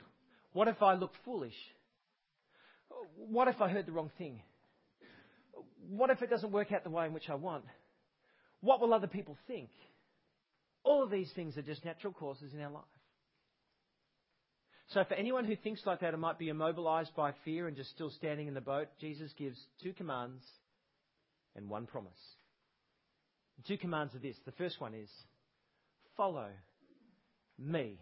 What 0.52 0.68
if 0.68 0.82
I 0.82 0.94
look 0.94 1.12
foolish? 1.24 1.56
What 3.16 3.48
if 3.48 3.60
I 3.60 3.68
heard 3.68 3.86
the 3.86 3.92
wrong 3.92 4.10
thing? 4.16 4.40
What 5.88 6.10
if 6.10 6.22
it 6.22 6.30
doesn't 6.30 6.52
work 6.52 6.72
out 6.72 6.84
the 6.84 6.90
way 6.90 7.06
in 7.06 7.12
which 7.12 7.28
I 7.28 7.34
want? 7.34 7.64
What 8.60 8.80
will 8.80 8.94
other 8.94 9.06
people 9.06 9.36
think? 9.46 9.68
All 10.82 11.02
of 11.02 11.10
these 11.10 11.30
things 11.34 11.56
are 11.56 11.62
just 11.62 11.84
natural 11.84 12.12
causes 12.12 12.52
in 12.54 12.60
our 12.60 12.70
life. 12.70 12.84
So, 14.88 15.02
for 15.04 15.14
anyone 15.14 15.44
who 15.44 15.56
thinks 15.56 15.84
like 15.84 16.00
that 16.00 16.12
and 16.12 16.22
might 16.22 16.38
be 16.38 16.48
immobilized 16.48 17.14
by 17.16 17.32
fear 17.44 17.66
and 17.66 17.76
just 17.76 17.90
still 17.90 18.10
standing 18.10 18.46
in 18.46 18.54
the 18.54 18.60
boat, 18.60 18.88
Jesus 19.00 19.32
gives 19.36 19.58
two 19.82 19.92
commands 19.92 20.44
and 21.56 21.68
one 21.68 21.86
promise. 21.86 22.12
The 23.56 23.74
two 23.74 23.78
commands 23.78 24.14
are 24.14 24.20
this. 24.20 24.36
The 24.44 24.52
first 24.52 24.80
one 24.80 24.94
is 24.94 25.10
follow 26.16 26.48
me. 27.58 27.98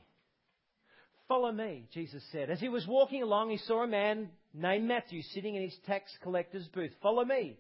Follow 1.27 1.53
me, 1.53 1.87
Jesus 1.95 2.23
said. 2.33 2.51
As 2.51 2.61
he 2.61 2.69
was 2.69 2.87
walking 2.87 3.23
along, 3.23 3.51
he 3.51 3.57
saw 3.57 3.83
a 3.83 3.89
man 3.89 4.29
named 4.53 4.87
Matthew 4.87 5.23
sitting 5.23 5.55
in 5.55 5.63
his 5.63 5.77
tax 5.87 6.11
collector's 6.23 6.67
booth. 6.69 6.93
Follow 7.03 7.25
me 7.25 7.57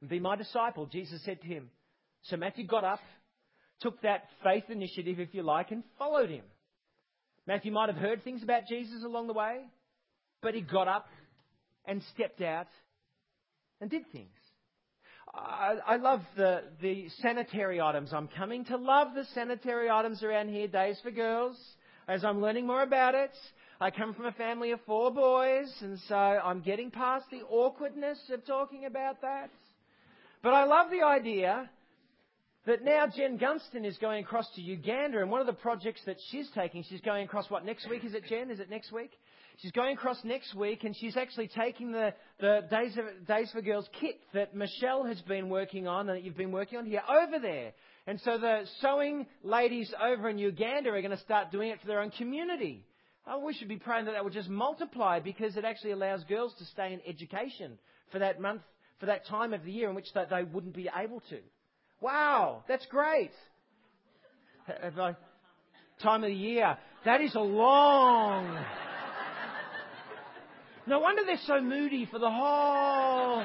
and 0.00 0.10
be 0.10 0.20
my 0.20 0.36
disciple, 0.36 0.86
Jesus 0.86 1.24
said 1.24 1.40
to 1.40 1.46
him. 1.46 1.70
So 2.24 2.36
Matthew 2.36 2.66
got 2.66 2.84
up, 2.84 3.00
took 3.80 4.02
that 4.02 4.24
faith 4.44 4.64
initiative, 4.68 5.18
if 5.18 5.32
you 5.32 5.42
like, 5.42 5.70
and 5.70 5.82
followed 5.98 6.28
him. 6.28 6.44
Matthew 7.46 7.72
might 7.72 7.88
have 7.88 7.98
heard 7.98 8.24
things 8.24 8.42
about 8.42 8.66
Jesus 8.68 9.04
along 9.04 9.28
the 9.28 9.32
way, 9.32 9.60
but 10.42 10.54
he 10.54 10.60
got 10.60 10.88
up 10.88 11.06
and 11.86 12.02
stepped 12.14 12.40
out 12.40 12.66
and 13.80 13.88
did 13.88 14.10
things. 14.10 14.30
I, 15.32 15.76
I 15.86 15.96
love 15.96 16.22
the, 16.36 16.62
the 16.80 17.08
sanitary 17.22 17.80
items. 17.80 18.12
I'm 18.12 18.28
coming 18.28 18.64
to 18.66 18.76
love 18.76 19.08
the 19.14 19.24
sanitary 19.34 19.90
items 19.90 20.22
around 20.22 20.48
here, 20.48 20.66
Days 20.66 20.98
for 21.02 21.10
Girls, 21.10 21.56
as 22.08 22.24
I'm 22.24 22.40
learning 22.40 22.66
more 22.66 22.82
about 22.82 23.14
it. 23.14 23.32
I 23.80 23.90
come 23.90 24.14
from 24.14 24.26
a 24.26 24.32
family 24.32 24.70
of 24.70 24.80
four 24.86 25.12
boys, 25.12 25.70
and 25.82 25.98
so 26.08 26.14
I'm 26.14 26.62
getting 26.62 26.90
past 26.90 27.26
the 27.30 27.42
awkwardness 27.42 28.18
of 28.32 28.44
talking 28.46 28.86
about 28.86 29.20
that. 29.20 29.50
But 30.42 30.54
I 30.54 30.64
love 30.64 30.90
the 30.90 31.04
idea 31.04 31.68
that 32.66 32.84
now 32.84 33.06
Jen 33.06 33.38
Gunston 33.38 33.84
is 33.84 33.96
going 33.98 34.24
across 34.24 34.46
to 34.56 34.60
Uganda, 34.60 35.20
and 35.20 35.30
one 35.30 35.40
of 35.40 35.46
the 35.46 35.52
projects 35.52 36.00
that 36.06 36.16
she's 36.30 36.50
taking, 36.54 36.82
she's 36.88 37.00
going 37.00 37.24
across 37.24 37.48
what 37.48 37.64
next 37.64 37.88
week? 37.88 38.04
Is 38.04 38.14
it 38.14 38.24
Jen? 38.28 38.50
Is 38.50 38.58
it 38.58 38.68
next 38.68 38.92
week? 38.92 39.12
She's 39.58 39.70
going 39.70 39.96
across 39.96 40.18
next 40.24 40.54
week, 40.54 40.84
and 40.84 40.94
she's 40.94 41.16
actually 41.16 41.48
taking 41.48 41.92
the, 41.92 42.12
the 42.40 42.64
Days, 42.70 42.98
of, 42.98 43.26
Days 43.26 43.50
for 43.52 43.62
Girls 43.62 43.88
kit 44.00 44.18
that 44.34 44.54
Michelle 44.54 45.04
has 45.04 45.20
been 45.22 45.48
working 45.48 45.86
on, 45.86 46.08
and 46.08 46.18
that 46.18 46.24
you've 46.24 46.36
been 46.36 46.52
working 46.52 46.78
on 46.78 46.84
here, 46.84 47.02
over 47.08 47.38
there. 47.38 47.72
And 48.06 48.20
so 48.20 48.36
the 48.36 48.64
sewing 48.80 49.26
ladies 49.42 49.92
over 50.02 50.28
in 50.28 50.38
Uganda 50.38 50.90
are 50.90 51.00
going 51.00 51.16
to 51.16 51.22
start 51.22 51.52
doing 51.52 51.70
it 51.70 51.80
for 51.80 51.86
their 51.86 52.00
own 52.00 52.10
community. 52.10 52.84
Oh, 53.28 53.44
we 53.44 53.54
should 53.54 53.68
be 53.68 53.78
praying 53.78 54.04
that 54.06 54.12
that 54.12 54.24
will 54.24 54.30
just 54.30 54.48
multiply 54.48 55.20
because 55.20 55.56
it 55.56 55.64
actually 55.64 55.92
allows 55.92 56.22
girls 56.24 56.52
to 56.58 56.64
stay 56.66 56.92
in 56.92 57.00
education 57.08 57.78
for 58.12 58.18
that 58.18 58.40
month, 58.40 58.62
for 59.00 59.06
that 59.06 59.26
time 59.26 59.54
of 59.54 59.64
the 59.64 59.72
year 59.72 59.88
in 59.88 59.94
which 59.94 60.06
they 60.14 60.44
wouldn't 60.44 60.74
be 60.74 60.88
able 60.96 61.20
to. 61.30 61.38
Wow, 62.00 62.64
that's 62.68 62.86
great. 62.86 63.32
Time 66.02 66.22
of 66.24 66.28
the 66.28 66.34
year. 66.34 66.76
That 67.04 67.20
is 67.20 67.34
a 67.34 67.40
long. 67.40 68.58
No 70.86 71.00
wonder 71.00 71.22
they're 71.24 71.38
so 71.46 71.60
moody 71.60 72.06
for 72.06 72.18
the 72.18 72.30
whole. 72.30 73.44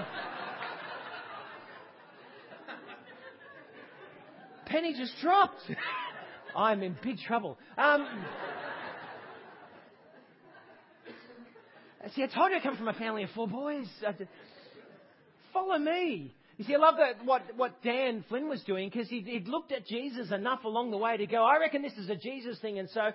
Penny 4.66 4.94
just 4.98 5.14
dropped. 5.22 5.60
I'm 6.56 6.82
in 6.84 6.96
big 7.04 7.18
trouble. 7.20 7.58
Um, 7.78 8.08
see, 12.16 12.24
I 12.24 12.28
told 12.28 12.52
you 12.52 12.58
I 12.58 12.62
come 12.62 12.78
from 12.78 12.88
a 12.88 12.94
family 12.94 13.24
of 13.24 13.30
four 13.32 13.48
boys. 13.48 13.88
Follow 15.54 15.78
me. 15.78 16.34
You 16.62 16.67
see, 16.67 16.76
I 16.76 16.78
love 16.78 16.97
that 16.97 17.26
what, 17.26 17.41
what 17.56 17.82
Dan 17.82 18.24
Flynn 18.30 18.47
was 18.47 18.62
doing 18.62 18.88
because 18.88 19.10
he'd, 19.10 19.26
he'd 19.26 19.47
looked 19.47 19.71
at 19.71 19.88
Jesus 19.88 20.32
enough 20.32 20.63
along 20.63 20.91
the 20.91 20.97
way 20.97 21.17
to 21.17 21.26
go, 21.26 21.43
I 21.43 21.58
reckon 21.58 21.82
this 21.82 21.97
is 21.97 22.08
a 22.08 22.15
Jesus 22.15 22.60
thing. 22.60 22.78
And 22.78 22.88
so 22.91 23.10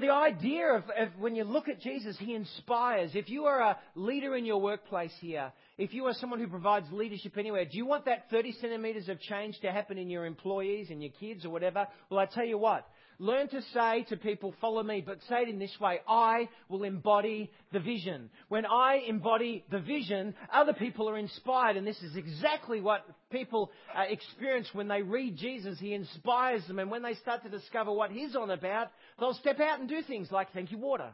the, 0.00 0.10
idea 0.10 0.68
of, 0.68 0.84
of 0.96 1.08
when 1.18 1.34
you 1.34 1.42
look 1.42 1.66
at 1.66 1.80
Jesus, 1.80 2.16
he 2.16 2.36
inspires. 2.36 3.10
If 3.14 3.28
you 3.28 3.46
are 3.46 3.60
a 3.60 3.78
leader 3.96 4.36
in 4.36 4.44
your 4.44 4.60
workplace 4.60 5.10
here, 5.20 5.52
if 5.78 5.94
you 5.94 6.06
are 6.06 6.14
someone 6.14 6.38
who 6.38 6.46
provides 6.46 6.86
leadership 6.92 7.36
anywhere, 7.36 7.64
do 7.64 7.76
you 7.76 7.86
want 7.86 8.04
that 8.04 8.30
30 8.30 8.52
centimetres 8.60 9.08
of 9.08 9.20
change 9.20 9.58
to 9.62 9.72
happen 9.72 9.98
in 9.98 10.08
your 10.08 10.24
employees 10.24 10.86
and 10.90 11.02
your 11.02 11.10
kids 11.18 11.44
or 11.44 11.50
whatever? 11.50 11.88
Well, 12.08 12.20
I 12.20 12.26
tell 12.26 12.46
you 12.46 12.56
what, 12.56 12.86
Learn 13.18 13.48
to 13.48 13.62
say 13.72 14.04
to 14.10 14.16
people, 14.16 14.54
follow 14.60 14.82
me, 14.82 15.02
but 15.04 15.18
say 15.28 15.42
it 15.42 15.48
in 15.48 15.58
this 15.58 15.74
way 15.80 16.00
I 16.06 16.48
will 16.68 16.82
embody 16.82 17.50
the 17.72 17.80
vision. 17.80 18.28
When 18.48 18.66
I 18.66 19.02
embody 19.06 19.64
the 19.70 19.80
vision, 19.80 20.34
other 20.52 20.74
people 20.74 21.08
are 21.08 21.16
inspired, 21.16 21.76
and 21.78 21.86
this 21.86 22.00
is 22.02 22.14
exactly 22.14 22.80
what 22.80 23.06
people 23.30 23.70
uh, 23.96 24.02
experience 24.02 24.68
when 24.74 24.88
they 24.88 25.00
read 25.00 25.36
Jesus. 25.36 25.78
He 25.78 25.94
inspires 25.94 26.66
them, 26.66 26.78
and 26.78 26.90
when 26.90 27.02
they 27.02 27.14
start 27.14 27.42
to 27.44 27.48
discover 27.48 27.90
what 27.90 28.10
He's 28.10 28.36
on 28.36 28.50
about, 28.50 28.88
they'll 29.18 29.34
step 29.34 29.60
out 29.60 29.80
and 29.80 29.88
do 29.88 30.02
things 30.02 30.30
like 30.30 30.52
Thank 30.52 30.70
You 30.70 30.78
Water. 30.78 31.10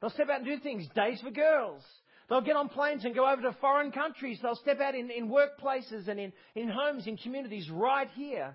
They'll 0.00 0.10
step 0.10 0.28
out 0.30 0.40
and 0.40 0.46
do 0.46 0.58
things, 0.60 0.86
Days 0.94 1.20
for 1.20 1.30
Girls. 1.30 1.82
They'll 2.28 2.40
get 2.40 2.54
on 2.54 2.68
planes 2.68 3.04
and 3.04 3.16
go 3.16 3.28
over 3.28 3.42
to 3.42 3.56
foreign 3.60 3.90
countries. 3.90 4.38
They'll 4.40 4.54
step 4.54 4.80
out 4.80 4.94
in, 4.94 5.10
in 5.10 5.28
workplaces 5.28 6.06
and 6.06 6.20
in, 6.20 6.32
in 6.54 6.68
homes, 6.68 7.08
in 7.08 7.16
communities 7.16 7.68
right 7.68 8.08
here 8.14 8.54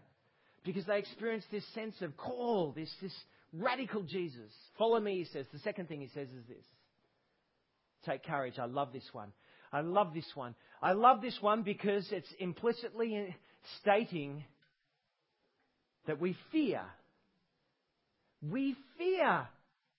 because 0.66 0.86
they 0.86 0.98
experience 1.00 1.46
this 1.52 1.64
sense 1.74 1.96
of 2.02 2.18
call, 2.18 2.74
this, 2.76 2.92
this 3.02 3.14
radical 3.54 4.02
Jesus. 4.02 4.52
Follow 4.78 5.00
me, 5.00 5.20
he 5.20 5.26
says. 5.26 5.46
The 5.54 5.60
second 5.60 5.88
thing 5.88 6.02
he 6.02 6.10
says 6.14 6.28
is 6.28 6.46
this 6.48 6.66
Take 8.06 8.24
courage. 8.24 8.60
I 8.60 8.66
love 8.66 8.92
this 8.92 9.08
one. 9.14 9.32
I 9.72 9.82
love 9.82 10.14
this 10.14 10.30
one. 10.36 10.56
I 10.82 10.94
love 10.94 11.22
this 11.22 11.38
one 11.42 11.64
because 11.64 12.08
it's 12.12 12.32
implicitly 12.40 13.36
stating 13.82 14.44
that 16.08 16.20
we 16.20 16.36
fear. 16.52 16.82
We 18.42 18.76
fear. 18.98 19.48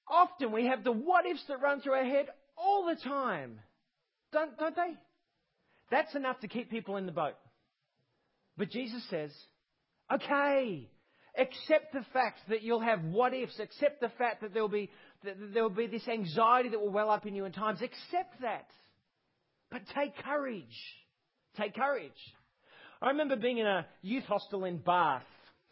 Often 0.09 0.53
we 0.53 0.67
have 0.67 0.85
the 0.85 0.93
what 0.93 1.27
ifs 1.27 1.43
that 1.49 1.61
run 1.61 1.81
through 1.81 1.95
our 1.95 2.05
head 2.05 2.27
all 2.57 2.87
the 2.87 3.01
time. 3.03 3.59
Don't, 4.33 4.57
don't 4.59 4.77
they? 4.77 4.95
That's 5.91 6.15
enough 6.15 6.41
to 6.41 6.49
keep 6.49 6.71
people 6.71 6.97
in 6.97 7.07
the 7.07 7.13
boat. 7.13 7.35
But 8.57 8.71
Jesus 8.71 9.03
says, 9.11 9.31
Okay. 10.13 10.89
Accept 11.39 11.93
the 11.93 12.05
fact 12.13 12.41
that 12.49 12.63
you'll 12.63 12.81
have 12.81 13.05
what 13.05 13.35
ifs. 13.35 13.59
Accept 13.59 14.01
the 14.01 14.11
fact 14.17 14.41
that 14.41 14.55
there'll 14.55 14.69
be, 14.69 14.91
that 15.25 15.35
there'll 15.53 15.69
be 15.69 15.87
this 15.87 16.09
anxiety 16.09 16.71
that 16.71 16.81
will 16.81 16.93
well 16.93 17.11
up 17.11 17.27
in 17.27 17.35
you 17.35 17.45
in 17.45 17.53
times. 17.53 17.81
Accept 17.83 18.41
that. 18.41 18.69
But 19.71 19.83
take 19.95 20.17
courage. 20.25 20.65
Take 21.59 21.75
courage. 21.75 22.13
I 23.03 23.09
remember 23.09 23.37
being 23.37 23.59
in 23.59 23.67
a 23.67 23.87
youth 24.03 24.25
hostel 24.25 24.65
in 24.65 24.79
Bath. 24.79 25.25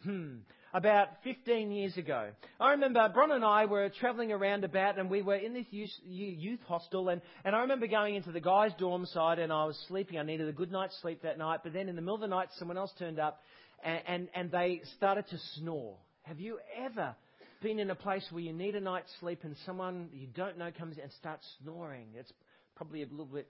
Hmm 0.03 0.37
about 0.75 1.07
15 1.23 1.71
years 1.71 1.95
ago. 1.95 2.31
I 2.59 2.71
remember 2.71 3.07
Bron 3.13 3.31
and 3.31 3.45
I 3.45 3.63
were 3.63 3.87
travelling 3.87 4.33
around 4.33 4.65
about 4.65 4.99
and 4.99 5.09
we 5.09 5.21
were 5.21 5.37
in 5.37 5.53
this 5.53 5.65
youth 5.71 6.59
hostel 6.67 7.07
and, 7.07 7.21
and 7.45 7.55
I 7.55 7.61
remember 7.61 7.87
going 7.87 8.15
into 8.15 8.33
the 8.33 8.41
guys' 8.41 8.71
dorm 8.77 9.05
side 9.05 9.39
and 9.39 9.53
I 9.53 9.63
was 9.63 9.81
sleeping. 9.87 10.19
I 10.19 10.23
needed 10.23 10.49
a 10.49 10.51
good 10.51 10.73
night's 10.73 10.99
sleep 11.01 11.21
that 11.21 11.37
night, 11.37 11.61
but 11.63 11.71
then 11.71 11.87
in 11.87 11.95
the 11.95 12.01
middle 12.01 12.15
of 12.15 12.21
the 12.21 12.27
night 12.27 12.49
someone 12.59 12.77
else 12.77 12.91
turned 12.99 13.19
up 13.19 13.41
and, 13.83 14.01
and, 14.07 14.27
and 14.33 14.51
they 14.51 14.81
started 14.97 15.25
to 15.29 15.37
snore. 15.55 15.95
Have 16.23 16.39
you 16.39 16.59
ever 16.83 17.15
been 17.61 17.79
in 17.79 17.89
a 17.89 17.95
place 17.95 18.25
where 18.31 18.41
you 18.41 18.53
need 18.53 18.75
a 18.75 18.79
night's 18.79 19.11
sleep 19.19 19.39
and 19.43 19.55
someone 19.65 20.09
you 20.13 20.27
don't 20.27 20.57
know 20.57 20.71
comes 20.77 20.97
and 21.01 21.11
starts 21.19 21.45
snoring? 21.61 22.07
It's 22.17 22.31
probably 22.75 23.03
a 23.03 23.07
little 23.07 23.25
bit 23.25 23.47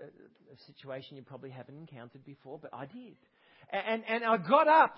uh, 0.00 0.06
a 0.06 0.72
situation 0.72 1.16
you 1.16 1.22
probably 1.22 1.50
haven't 1.50 1.76
encountered 1.76 2.24
before, 2.24 2.58
but 2.60 2.72
I 2.72 2.86
did. 2.86 3.16
And, 3.70 4.02
and 4.08 4.24
I 4.24 4.36
got 4.36 4.68
up 4.68 4.96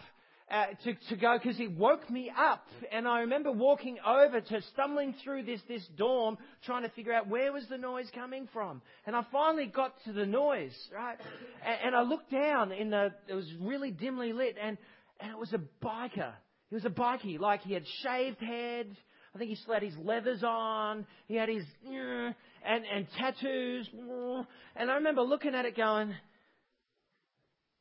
uh, 0.51 0.67
to, 0.85 0.95
to 1.09 1.17
go 1.17 1.39
because 1.41 1.57
he 1.57 1.69
woke 1.69 2.11
me 2.11 2.31
up. 2.37 2.67
And 2.91 3.07
I 3.07 3.21
remember 3.21 3.53
walking 3.53 3.99
over 4.05 4.41
to 4.41 4.63
stumbling 4.73 5.15
through 5.23 5.45
this, 5.45 5.61
this 5.69 5.87
dorm 5.97 6.39
trying 6.65 6.83
to 6.83 6.89
figure 6.91 7.13
out 7.13 7.29
where 7.29 7.53
was 7.53 7.65
the 7.71 7.79
noise 7.79 8.09
coming 8.15 8.49
from. 8.53 8.83
And 9.07 9.15
I 9.15 9.25
finally 9.31 9.67
got 9.67 9.95
to 10.07 10.13
the 10.13 10.27
noise, 10.27 10.75
right? 10.95 11.19
And, 11.65 11.79
and 11.87 11.95
I 11.95 12.03
looked 12.03 12.31
down 12.33 12.73
in 12.73 12.91
the, 12.91 13.13
it 13.29 13.35
was 13.35 13.47
really 13.61 13.91
dimly 13.93 14.33
lit 14.33 14.57
and, 14.61 14.77
and 15.21 15.31
it 15.31 15.39
was 15.39 15.53
a 15.53 15.61
biker. 15.85 16.33
He 16.69 16.75
was 16.75 16.85
a 16.85 16.91
bikie, 16.91 17.39
like 17.39 17.63
he 17.63 17.75
had 17.75 17.85
shaved 18.03 18.41
head. 18.41 18.97
I 19.35 19.39
think 19.39 19.51
he 19.51 19.57
still 19.57 19.75
had 19.75 19.83
his 19.85 19.97
leathers 19.97 20.43
on. 20.43 21.07
He 21.27 21.37
had 21.37 21.49
his, 21.49 21.65
and, 21.85 22.85
and 22.93 23.07
tattoos. 23.17 23.89
And 24.75 24.91
I 24.91 24.95
remember 24.95 25.23
looking 25.23 25.55
at 25.55 25.65
it 25.65 25.77
going, 25.77 26.15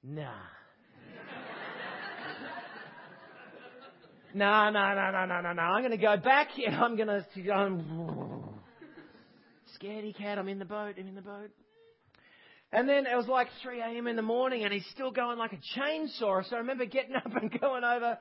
nah 0.04 0.34
no, 4.34 4.70
no, 4.70 4.94
no, 4.94 5.12
no, 5.12 5.26
no, 5.26 5.42
no, 5.42 5.54
no. 5.54 5.62
I'm 5.62 5.82
going 5.82 5.92
to 5.92 5.98
go 5.98 6.18
back 6.18 6.50
and 6.65 6.76
I'm 6.76 6.96
going 6.96 7.08
to 7.08 7.42
go. 7.42 8.44
Scaredy 9.82 10.15
cat, 10.15 10.38
I'm 10.38 10.50
in 10.50 10.60
the 10.60 10.65
boat, 10.65 10.96
I'm 11.00 11.08
in 11.08 11.15
the 11.15 11.22
boat. 11.22 11.52
And 12.72 12.88
then 12.88 13.08
it 13.08 13.15
was 13.15 13.28
like 13.28 13.48
3 13.63 13.82
a.m. 13.82 14.08
in 14.08 14.15
the 14.15 14.22
morning 14.22 14.63
and 14.63 14.72
he's 14.72 14.86
still 14.92 15.12
going 15.12 15.39
like 15.39 15.54
a 15.54 15.80
chainsaw. 15.80 16.48
So 16.48 16.56
I 16.56 16.60
remember 16.60 16.86
getting 16.86 17.15
up 17.15 17.26
and 17.26 17.60
going 17.60 17.84
over. 17.84 18.18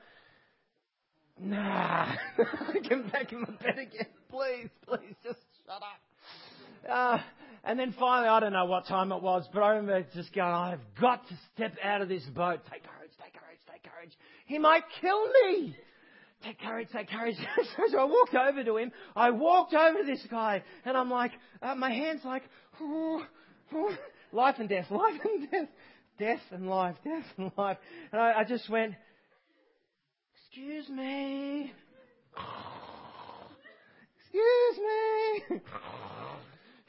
Nah, 1.40 2.14
get 2.88 3.12
back 3.12 3.32
in 3.32 3.42
my 3.42 3.50
bed 3.62 3.78
again. 3.78 4.06
Please, 4.30 4.68
please, 4.86 5.14
just 5.22 5.38
shut 5.66 5.82
up. 5.82 6.90
Uh, 6.90 7.22
and 7.64 7.78
then 7.78 7.94
finally, 7.98 8.28
I 8.28 8.40
don't 8.40 8.52
know 8.52 8.64
what 8.64 8.86
time 8.86 9.12
it 9.12 9.22
was, 9.22 9.46
but 9.52 9.62
I 9.62 9.70
remember 9.70 10.06
just 10.14 10.34
going, 10.34 10.48
I've 10.48 10.80
got 11.00 11.28
to 11.28 11.34
step 11.54 11.74
out 11.82 12.00
of 12.00 12.08
this 12.08 12.24
boat. 12.34 12.60
Take 12.72 12.82
courage, 12.84 13.10
take 13.22 13.34
courage, 13.34 13.58
take 13.70 13.82
courage. 13.82 14.12
He 14.46 14.58
might 14.58 14.82
kill 15.00 15.28
me. 15.44 15.76
Take 16.44 16.60
courage, 16.60 16.88
take 16.92 17.10
courage. 17.10 17.36
so 17.90 17.98
I 17.98 18.04
walked 18.04 18.34
over 18.34 18.62
to 18.62 18.76
him. 18.76 18.92
I 19.16 19.30
walked 19.30 19.74
over 19.74 19.98
to 19.98 20.04
this 20.06 20.24
guy, 20.30 20.62
and 20.84 20.96
I'm 20.96 21.10
like, 21.10 21.32
uh, 21.60 21.74
my 21.74 21.90
hand's 21.90 22.24
like, 22.24 22.42
oh, 22.80 23.22
oh, 23.74 23.96
life 24.32 24.56
and 24.58 24.68
death, 24.68 24.86
life 24.90 25.20
and 25.24 25.50
death, 25.50 25.68
death 26.18 26.40
and 26.52 26.68
life, 26.68 26.96
death 27.02 27.24
and 27.36 27.50
life. 27.56 27.78
And 28.12 28.20
I, 28.20 28.40
I 28.40 28.44
just 28.44 28.68
went, 28.70 28.94
excuse 30.46 30.88
me. 30.88 31.72
Excuse 34.20 34.78
me. 34.78 35.60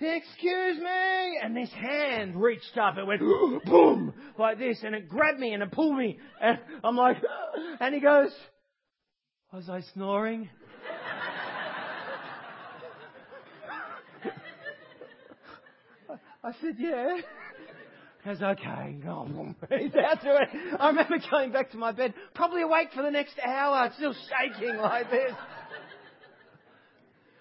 Excuse 0.01 0.77
me. 0.77 1.39
And 1.43 1.55
this 1.55 1.71
hand 1.71 2.41
reached 2.41 2.77
up. 2.77 2.97
It 2.97 3.05
went 3.05 3.21
boom 3.65 4.13
like 4.37 4.57
this 4.57 4.79
and 4.83 4.95
it 4.95 5.09
grabbed 5.09 5.39
me 5.39 5.53
and 5.53 5.63
it 5.63 5.71
pulled 5.71 5.97
me. 5.97 6.19
And 6.41 6.59
I'm 6.83 6.95
like, 6.95 7.17
and 7.79 7.93
he 7.93 7.99
goes, 7.99 8.31
was 9.53 9.69
I 9.69 9.81
snoring? 9.93 10.49
I 16.41 16.51
said, 16.61 16.75
yeah. 16.79 17.17
Goes, 18.25 18.41
okay. 18.41 18.97
He's 19.79 19.95
out 19.95 20.21
to 20.21 20.35
it. 20.35 20.49
I 20.79 20.87
remember 20.89 21.17
going 21.29 21.51
back 21.51 21.71
to 21.71 21.77
my 21.77 21.91
bed, 21.91 22.13
probably 22.33 22.61
awake 22.61 22.89
for 22.93 23.03
the 23.03 23.11
next 23.11 23.35
hour, 23.45 23.91
still 23.95 24.13
shaking 24.13 24.77
like 24.77 25.09
this. 25.09 25.33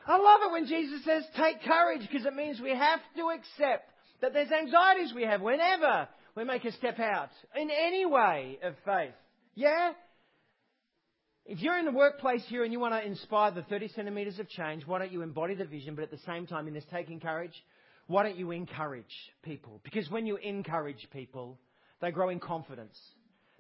I 0.07 0.17
love 0.17 0.41
it 0.45 0.53
when 0.53 0.67
Jesus 0.67 1.05
says, 1.05 1.25
take 1.37 1.63
courage, 1.63 2.01
because 2.01 2.27
it 2.27 2.35
means 2.35 2.61
we 2.61 2.71
have 2.71 3.01
to 3.17 3.27
accept 3.31 3.91
that 4.21 4.33
there's 4.33 4.51
anxieties 4.51 5.13
we 5.15 5.25
have 5.25 5.43
whenever 5.43 6.09
we 6.35 6.45
make 6.45 6.65
a 6.65 6.73
step 6.73 6.99
out 6.99 7.31
in 7.55 7.71
any 7.71 8.07
way 8.07 8.59
of 8.63 8.75
faith. 8.85 9.15
Yeah? 9.55 9.93
If 11.51 11.61
you're 11.63 11.79
in 11.79 11.87
the 11.87 11.93
workplace 11.93 12.45
here 12.49 12.63
and 12.63 12.75
you 12.75 12.79
want 12.79 12.93
to 12.93 13.03
inspire 13.03 13.51
the 13.51 13.63
30 13.63 13.89
centimetres 13.97 14.39
of 14.39 14.51
change, 14.51 14.87
why 14.87 14.99
don't 14.99 15.11
you 15.11 15.23
embody 15.23 15.55
the 15.55 15.65
vision, 15.65 15.95
but 15.95 16.05
at 16.05 16.11
the 16.11 16.19
same 16.27 16.47
time, 16.47 16.69
in 16.69 16.75
this 16.75 16.85
taking 16.93 17.21
courage, 17.21 17.55
why 18.07 18.23
don't 18.23 18.37
you 18.37 18.51
encourage 18.51 19.07
people? 19.43 19.81
Because 19.83 20.11
when 20.11 20.27
you 20.27 20.37
encourage 20.37 21.09
people, 21.11 21.59
they 22.03 22.11
grow 22.11 22.29
in 22.29 22.39
confidence. 22.39 22.99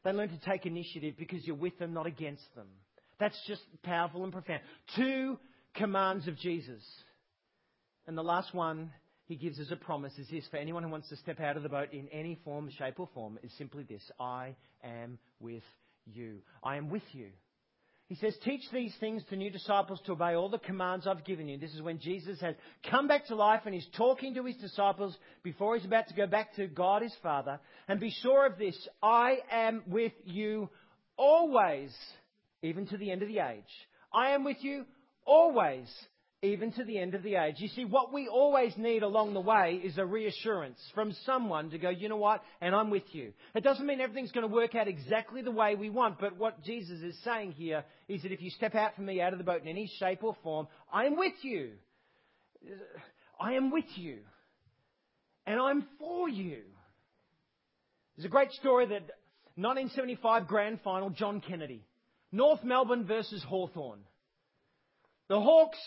They 0.05 0.13
learn 0.13 0.29
to 0.29 0.41
take 0.41 0.67
initiative 0.67 1.15
because 1.19 1.47
you're 1.47 1.57
with 1.57 1.79
them, 1.79 1.95
not 1.95 2.05
against 2.05 2.45
them. 2.55 2.67
That's 3.19 3.41
just 3.47 3.63
powerful 3.83 4.23
and 4.23 4.35
profound. 4.35 4.61
Two 4.95 5.39
commands 5.75 6.29
of 6.29 6.37
Jesus. 6.37 6.83
And 8.07 8.19
the 8.19 8.23
last 8.23 8.53
one 8.53 8.93
he 9.25 9.37
gives 9.37 9.59
as 9.59 9.71
a 9.71 9.77
promise 9.77 10.13
is 10.19 10.29
this 10.29 10.47
for 10.51 10.59
anyone 10.59 10.83
who 10.83 10.91
wants 10.91 11.09
to 11.09 11.17
step 11.17 11.41
out 11.41 11.57
of 11.57 11.63
the 11.63 11.71
boat 11.71 11.95
in 11.95 12.09
any 12.09 12.39
form, 12.45 12.69
shape, 12.77 13.01
or 13.01 13.09
form 13.15 13.39
is 13.43 13.51
simply 13.57 13.85
this 13.85 14.03
I 14.21 14.57
am 14.85 15.19
with 15.41 15.65
you. 16.05 16.41
I 16.63 16.77
am 16.77 16.91
with 16.91 17.03
you. 17.13 17.29
He 18.09 18.15
says, 18.15 18.35
Teach 18.43 18.63
these 18.73 18.95
things 19.01 19.23
to 19.29 19.37
new 19.37 19.51
disciples 19.51 20.01
to 20.07 20.13
obey 20.13 20.35
all 20.35 20.49
the 20.49 20.59
commands 20.59 21.07
I've 21.07 21.25
given 21.25 21.47
you. 21.47 21.59
This 21.59 21.75
is 21.75 21.83
when 21.83 21.99
Jesus 21.99 22.41
has 22.41 22.55
come 22.91 23.07
back 23.07 23.27
to 23.27 23.35
life 23.35 23.63
and 23.67 23.75
he's 23.75 23.87
talking 23.97 24.35
to 24.35 24.45
his 24.45 24.57
disciples 24.57 25.17
before 25.43 25.77
he's 25.77 25.85
about 25.85 26.09
to 26.09 26.15
go 26.15 26.27
back 26.27 26.55
to 26.57 26.67
God 26.67 27.03
his 27.03 27.15
Father. 27.23 27.61
And 27.87 28.01
be 28.01 28.15
sure 28.23 28.47
of 28.47 28.59
this 28.59 28.77
I 29.03 29.39
am 29.51 29.83
with 29.87 30.13
you 30.25 30.71
always, 31.19 31.95
even 32.63 32.87
to 32.87 32.97
the 32.97 33.11
end 33.11 33.23
of 33.23 33.29
the 33.29 33.41
age. 33.41 33.65
I 34.11 34.31
am 34.31 34.43
with 34.43 34.57
you 34.61 34.87
always, 35.27 35.87
even 36.41 36.71
to 36.73 36.85
the 36.85 36.99
end 36.99 37.15
of 37.15 37.25
the 37.25 37.35
age. 37.35 37.57
You 37.59 37.69
see, 37.69 37.85
what 37.85 38.13
we 38.13 38.29
always 38.29 38.73
need 38.77 39.03
along 39.03 39.35
the 39.35 39.41
way 39.41 39.81
is 39.83 39.99
a 39.99 40.07
reassurance 40.07 40.79
from 40.95 41.13
someone 41.27 41.71
to 41.71 41.79
go, 41.79 41.91
you 41.91 42.09
know 42.09 42.17
what, 42.17 42.43
and 42.61 42.77
I'm 42.77 42.91
with 42.91 43.13
you. 43.13 43.33
It 43.57 43.65
doesn't 43.65 43.85
mean 43.85 44.01
everything's 44.01 44.31
going 44.31 44.49
to 44.49 44.55
work 44.55 44.77
out 44.77 44.87
exactly 44.87 45.43
the 45.43 45.51
way 45.51 45.75
we 45.75 45.91
want, 45.91 46.21
but 46.21 46.37
what 46.37 46.63
Jesus 46.63 47.01
is 47.01 47.19
saying 47.25 47.53
here 47.53 47.85
is 48.07 48.23
that 48.23 48.31
if 48.31 48.41
you 48.41 48.51
step 48.51 48.77
out 48.77 48.95
from 48.95 49.07
me 49.07 49.21
out 49.21 49.33
of 49.33 49.39
the 49.39 49.45
boat 49.45 49.63
in 49.63 49.69
any 49.69 49.91
shape 49.99 50.23
or 50.23 50.37
form, 50.45 50.69
I 50.93 51.07
am 51.07 51.17
with 51.17 51.35
you. 51.43 51.73
I 53.41 53.55
am 53.55 53.73
with 53.73 53.91
you. 53.97 54.19
And 55.45 55.59
I'm 55.59 55.87
for 55.99 56.29
you. 56.29 56.63
There's 58.17 58.27
a 58.27 58.31
great 58.31 58.53
story 58.53 58.87
that 58.87 59.03
1975 59.57 60.47
grand 60.47 60.81
final, 60.85 61.11
John 61.11 61.41
Kennedy. 61.41 61.85
North 62.31 62.63
Melbourne 62.63 63.07
versus 63.07 63.43
Hawthorn. 63.49 64.01
The 65.29 65.41
Hawks 65.41 65.79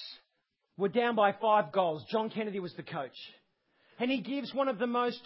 were 0.78 0.90
down 0.90 1.16
by 1.16 1.34
five 1.34 1.72
goals. 1.72 2.04
John 2.10 2.30
Kennedy 2.30 2.60
was 2.60 2.74
the 2.76 2.84
coach. 2.84 3.18
And 4.00 4.10
he 4.10 4.22
gives 4.22 4.54
one 4.54 4.68
of 4.68 4.80
the 4.80 4.88
most 4.88 5.22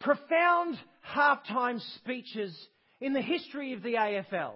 profound 0.00 0.78
halftime 1.14 1.80
speeches 1.96 2.56
in 3.00 3.12
the 3.12 3.22
history 3.22 3.72
of 3.72 3.82
the 3.82 3.94
AFL 3.94 4.54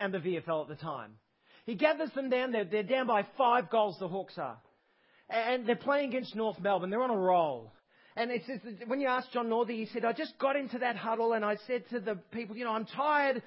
and 0.00 0.12
the 0.12 0.18
VFL 0.18 0.62
at 0.62 0.68
the 0.68 0.82
time. 0.82 1.12
He 1.66 1.74
gathers 1.74 2.10
them 2.14 2.30
down. 2.30 2.52
They're, 2.52 2.64
they're 2.64 2.82
down 2.82 3.06
by 3.06 3.26
five 3.36 3.70
goals, 3.70 3.96
the 3.98 4.08
Hawks 4.08 4.38
are. 4.38 4.58
And 5.28 5.66
they're 5.66 5.76
playing 5.76 6.10
against 6.10 6.36
North 6.36 6.60
Melbourne. 6.60 6.90
They're 6.90 7.02
on 7.02 7.10
a 7.10 7.16
roll. 7.16 7.72
And 8.18 8.30
it 8.30 8.42
says 8.46 8.60
when 8.86 9.00
you 9.00 9.08
asked 9.08 9.32
John 9.32 9.48
Northey, 9.48 9.76
he 9.76 9.86
said, 9.92 10.04
I 10.04 10.12
just 10.14 10.38
got 10.38 10.56
into 10.56 10.78
that 10.78 10.96
huddle 10.96 11.34
and 11.34 11.44
I 11.44 11.56
said 11.66 11.84
to 11.90 12.00
the 12.00 12.14
people, 12.32 12.56
you 12.56 12.64
know, 12.64 12.72
I'm 12.72 12.86
tired. 12.86 13.42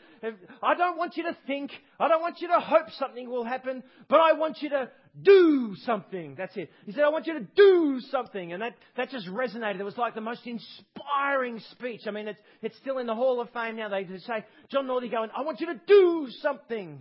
I 0.61 0.75
don't 0.75 0.95
want 0.95 1.17
you 1.17 1.23
to 1.23 1.35
think. 1.47 1.71
I 1.99 2.07
don't 2.07 2.21
want 2.21 2.39
you 2.39 2.49
to 2.49 2.59
hope 2.59 2.91
something 2.99 3.27
will 3.27 3.45
happen, 3.45 3.81
but 4.07 4.19
I 4.19 4.33
want 4.33 4.61
you 4.61 4.69
to 4.69 4.91
do 5.21 5.75
something. 5.85 6.35
That's 6.37 6.55
it. 6.57 6.69
He 6.85 6.91
said, 6.91 7.03
I 7.03 7.09
want 7.09 7.27
you 7.27 7.33
to 7.33 7.45
do 7.55 7.99
something. 8.11 8.53
And 8.53 8.61
that, 8.61 8.75
that 8.97 9.09
just 9.09 9.27
resonated. 9.27 9.79
It 9.79 9.83
was 9.83 9.97
like 9.97 10.15
the 10.15 10.21
most 10.21 10.45
inspiring 10.45 11.59
speech. 11.71 12.01
I 12.07 12.11
mean, 12.11 12.27
it's, 12.27 12.39
it's 12.61 12.77
still 12.77 12.97
in 12.97 13.07
the 13.07 13.15
Hall 13.15 13.41
of 13.41 13.49
Fame 13.51 13.75
now. 13.75 13.89
They 13.89 14.05
say, 14.25 14.45
John 14.71 14.87
Northey 14.87 15.11
going, 15.11 15.29
I 15.35 15.41
want 15.41 15.59
you 15.59 15.67
to 15.67 15.81
do 15.87 16.27
something. 16.41 16.99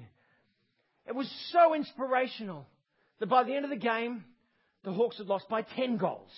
It 1.06 1.14
was 1.14 1.30
so 1.52 1.74
inspirational 1.74 2.66
that 3.20 3.28
by 3.28 3.44
the 3.44 3.54
end 3.54 3.64
of 3.64 3.70
the 3.70 3.76
game, 3.76 4.24
the 4.84 4.92
Hawks 4.92 5.18
had 5.18 5.26
lost 5.26 5.48
by 5.48 5.62
10 5.62 5.96
goals 5.96 6.30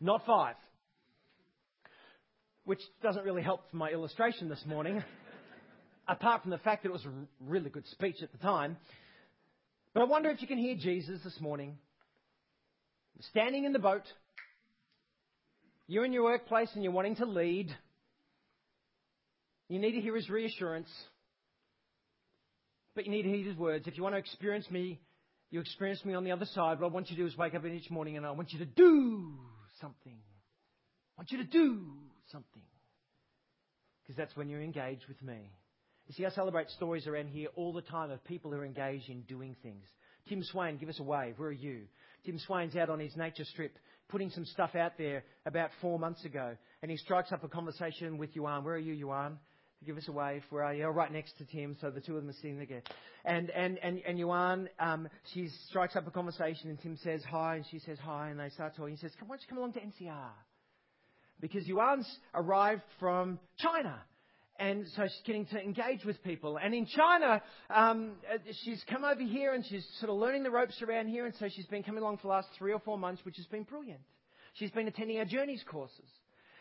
not 0.00 0.24
five. 0.26 0.56
Which 2.64 2.80
doesn't 3.02 3.24
really 3.24 3.42
help 3.42 3.62
for 3.70 3.76
my 3.76 3.90
illustration 3.90 4.48
this 4.48 4.62
morning, 4.66 5.02
apart 6.08 6.42
from 6.42 6.50
the 6.50 6.58
fact 6.58 6.82
that 6.82 6.90
it 6.90 6.92
was 6.92 7.04
a 7.04 7.12
really 7.40 7.70
good 7.70 7.86
speech 7.88 8.16
at 8.22 8.30
the 8.30 8.38
time. 8.38 8.76
But 9.94 10.02
I 10.02 10.04
wonder 10.04 10.30
if 10.30 10.40
you 10.42 10.48
can 10.48 10.58
hear 10.58 10.76
Jesus 10.76 11.20
this 11.24 11.40
morning, 11.40 11.78
standing 13.30 13.64
in 13.64 13.72
the 13.72 13.78
boat. 13.78 14.04
You're 15.86 16.04
in 16.04 16.12
your 16.12 16.24
workplace 16.24 16.68
and 16.74 16.84
you're 16.84 16.92
wanting 16.92 17.16
to 17.16 17.24
lead. 17.24 17.74
You 19.68 19.78
need 19.78 19.92
to 19.92 20.00
hear 20.00 20.14
his 20.14 20.28
reassurance. 20.28 20.88
But 22.94 23.06
you 23.06 23.10
need 23.10 23.22
to 23.22 23.28
hear 23.28 23.44
his 23.44 23.56
words. 23.56 23.86
If 23.86 23.96
you 23.96 24.02
want 24.02 24.14
to 24.14 24.18
experience 24.18 24.70
me, 24.70 25.00
you 25.50 25.60
experience 25.60 26.04
me 26.04 26.14
on 26.14 26.24
the 26.24 26.32
other 26.32 26.46
side. 26.46 26.80
What 26.80 26.90
I 26.90 26.92
want 26.92 27.10
you 27.10 27.16
to 27.16 27.22
do 27.22 27.26
is 27.26 27.36
wake 27.38 27.54
up 27.54 27.64
each 27.64 27.90
morning 27.90 28.16
and 28.16 28.26
I 28.26 28.32
want 28.32 28.52
you 28.52 28.58
to 28.58 28.66
do 28.66 29.32
something. 29.80 30.18
I 31.16 31.20
want 31.20 31.32
you 31.32 31.38
to 31.38 31.44
do 31.44 31.86
something. 32.30 32.62
Because 34.02 34.16
that's 34.16 34.36
when 34.36 34.50
you're 34.50 34.62
engaged 34.62 35.04
with 35.08 35.22
me. 35.22 35.50
You 36.08 36.14
see, 36.14 36.26
I 36.26 36.30
celebrate 36.30 36.70
stories 36.70 37.06
around 37.06 37.28
here 37.28 37.48
all 37.54 37.72
the 37.72 37.82
time 37.82 38.10
of 38.10 38.24
people 38.24 38.50
who 38.50 38.58
are 38.58 38.64
engaged 38.64 39.10
in 39.10 39.20
doing 39.22 39.54
things. 39.62 39.84
Tim 40.28 40.42
Swain, 40.42 40.78
give 40.78 40.88
us 40.88 40.98
a 40.98 41.02
wave. 41.02 41.34
Where 41.36 41.50
are 41.50 41.52
you? 41.52 41.82
Tim 42.24 42.38
Swain's 42.38 42.76
out 42.76 42.90
on 42.90 42.98
his 42.98 43.14
nature 43.16 43.44
strip 43.44 43.78
putting 44.08 44.30
some 44.30 44.46
stuff 44.46 44.74
out 44.74 44.92
there 44.96 45.22
about 45.46 45.70
four 45.80 45.98
months 45.98 46.24
ago. 46.24 46.56
And 46.82 46.90
he 46.90 46.96
strikes 46.96 47.30
up 47.30 47.44
a 47.44 47.48
conversation 47.48 48.18
with 48.18 48.34
Yuan. 48.34 48.64
Where 48.64 48.74
are 48.74 48.78
you, 48.78 48.94
Yuan? 48.94 49.38
Give 49.84 49.96
us 49.96 50.08
a 50.08 50.12
wave. 50.12 50.42
Where 50.50 50.64
are 50.64 50.74
you? 50.74 50.84
Oh, 50.84 50.90
right 50.90 51.12
next 51.12 51.36
to 51.38 51.44
Tim. 51.44 51.76
So 51.80 51.90
the 51.90 52.00
two 52.00 52.16
of 52.16 52.22
them 52.22 52.30
are 52.30 52.34
sitting 52.34 52.58
there. 52.58 52.82
And, 53.24 53.50
and, 53.50 53.78
and, 53.78 54.00
and 54.06 54.18
Yuan, 54.18 54.68
um, 54.80 55.08
she 55.34 55.48
strikes 55.68 55.94
up 55.94 56.06
a 56.06 56.10
conversation 56.10 56.70
and 56.70 56.80
Tim 56.80 56.96
says 57.04 57.22
hi 57.30 57.56
and 57.56 57.64
she 57.70 57.78
says 57.80 57.98
hi 58.02 58.30
and 58.30 58.40
they 58.40 58.48
start 58.48 58.74
talking. 58.76 58.94
He 58.94 59.00
says, 59.00 59.12
"Come, 59.18 59.28
why 59.28 59.36
don't 59.36 59.42
you 59.42 59.48
come 59.48 59.58
along 59.58 59.74
to 59.74 59.80
NCR? 59.80 60.30
Because 61.40 61.68
Yuan's 61.68 62.08
arrived 62.34 62.82
from 62.98 63.38
China. 63.58 64.00
And 64.58 64.86
so 64.96 65.04
she's 65.04 65.22
getting 65.24 65.46
to 65.46 65.62
engage 65.62 66.04
with 66.04 66.22
people. 66.24 66.58
And 66.60 66.74
in 66.74 66.86
China, 66.86 67.40
um, 67.70 68.12
uh, 68.32 68.38
she's 68.64 68.82
come 68.90 69.04
over 69.04 69.22
here 69.22 69.54
and 69.54 69.64
she's 69.64 69.86
sort 70.00 70.10
of 70.10 70.16
learning 70.16 70.42
the 70.42 70.50
ropes 70.50 70.82
around 70.82 71.08
here. 71.08 71.26
And 71.26 71.34
so 71.38 71.48
she's 71.48 71.66
been 71.66 71.84
coming 71.84 72.02
along 72.02 72.16
for 72.16 72.22
the 72.22 72.28
last 72.28 72.48
three 72.58 72.72
or 72.72 72.80
four 72.80 72.98
months, 72.98 73.24
which 73.24 73.36
has 73.36 73.46
been 73.46 73.62
brilliant. 73.62 74.00
She's 74.54 74.72
been 74.72 74.88
attending 74.88 75.18
our 75.18 75.24
journeys 75.24 75.62
courses. 75.70 76.10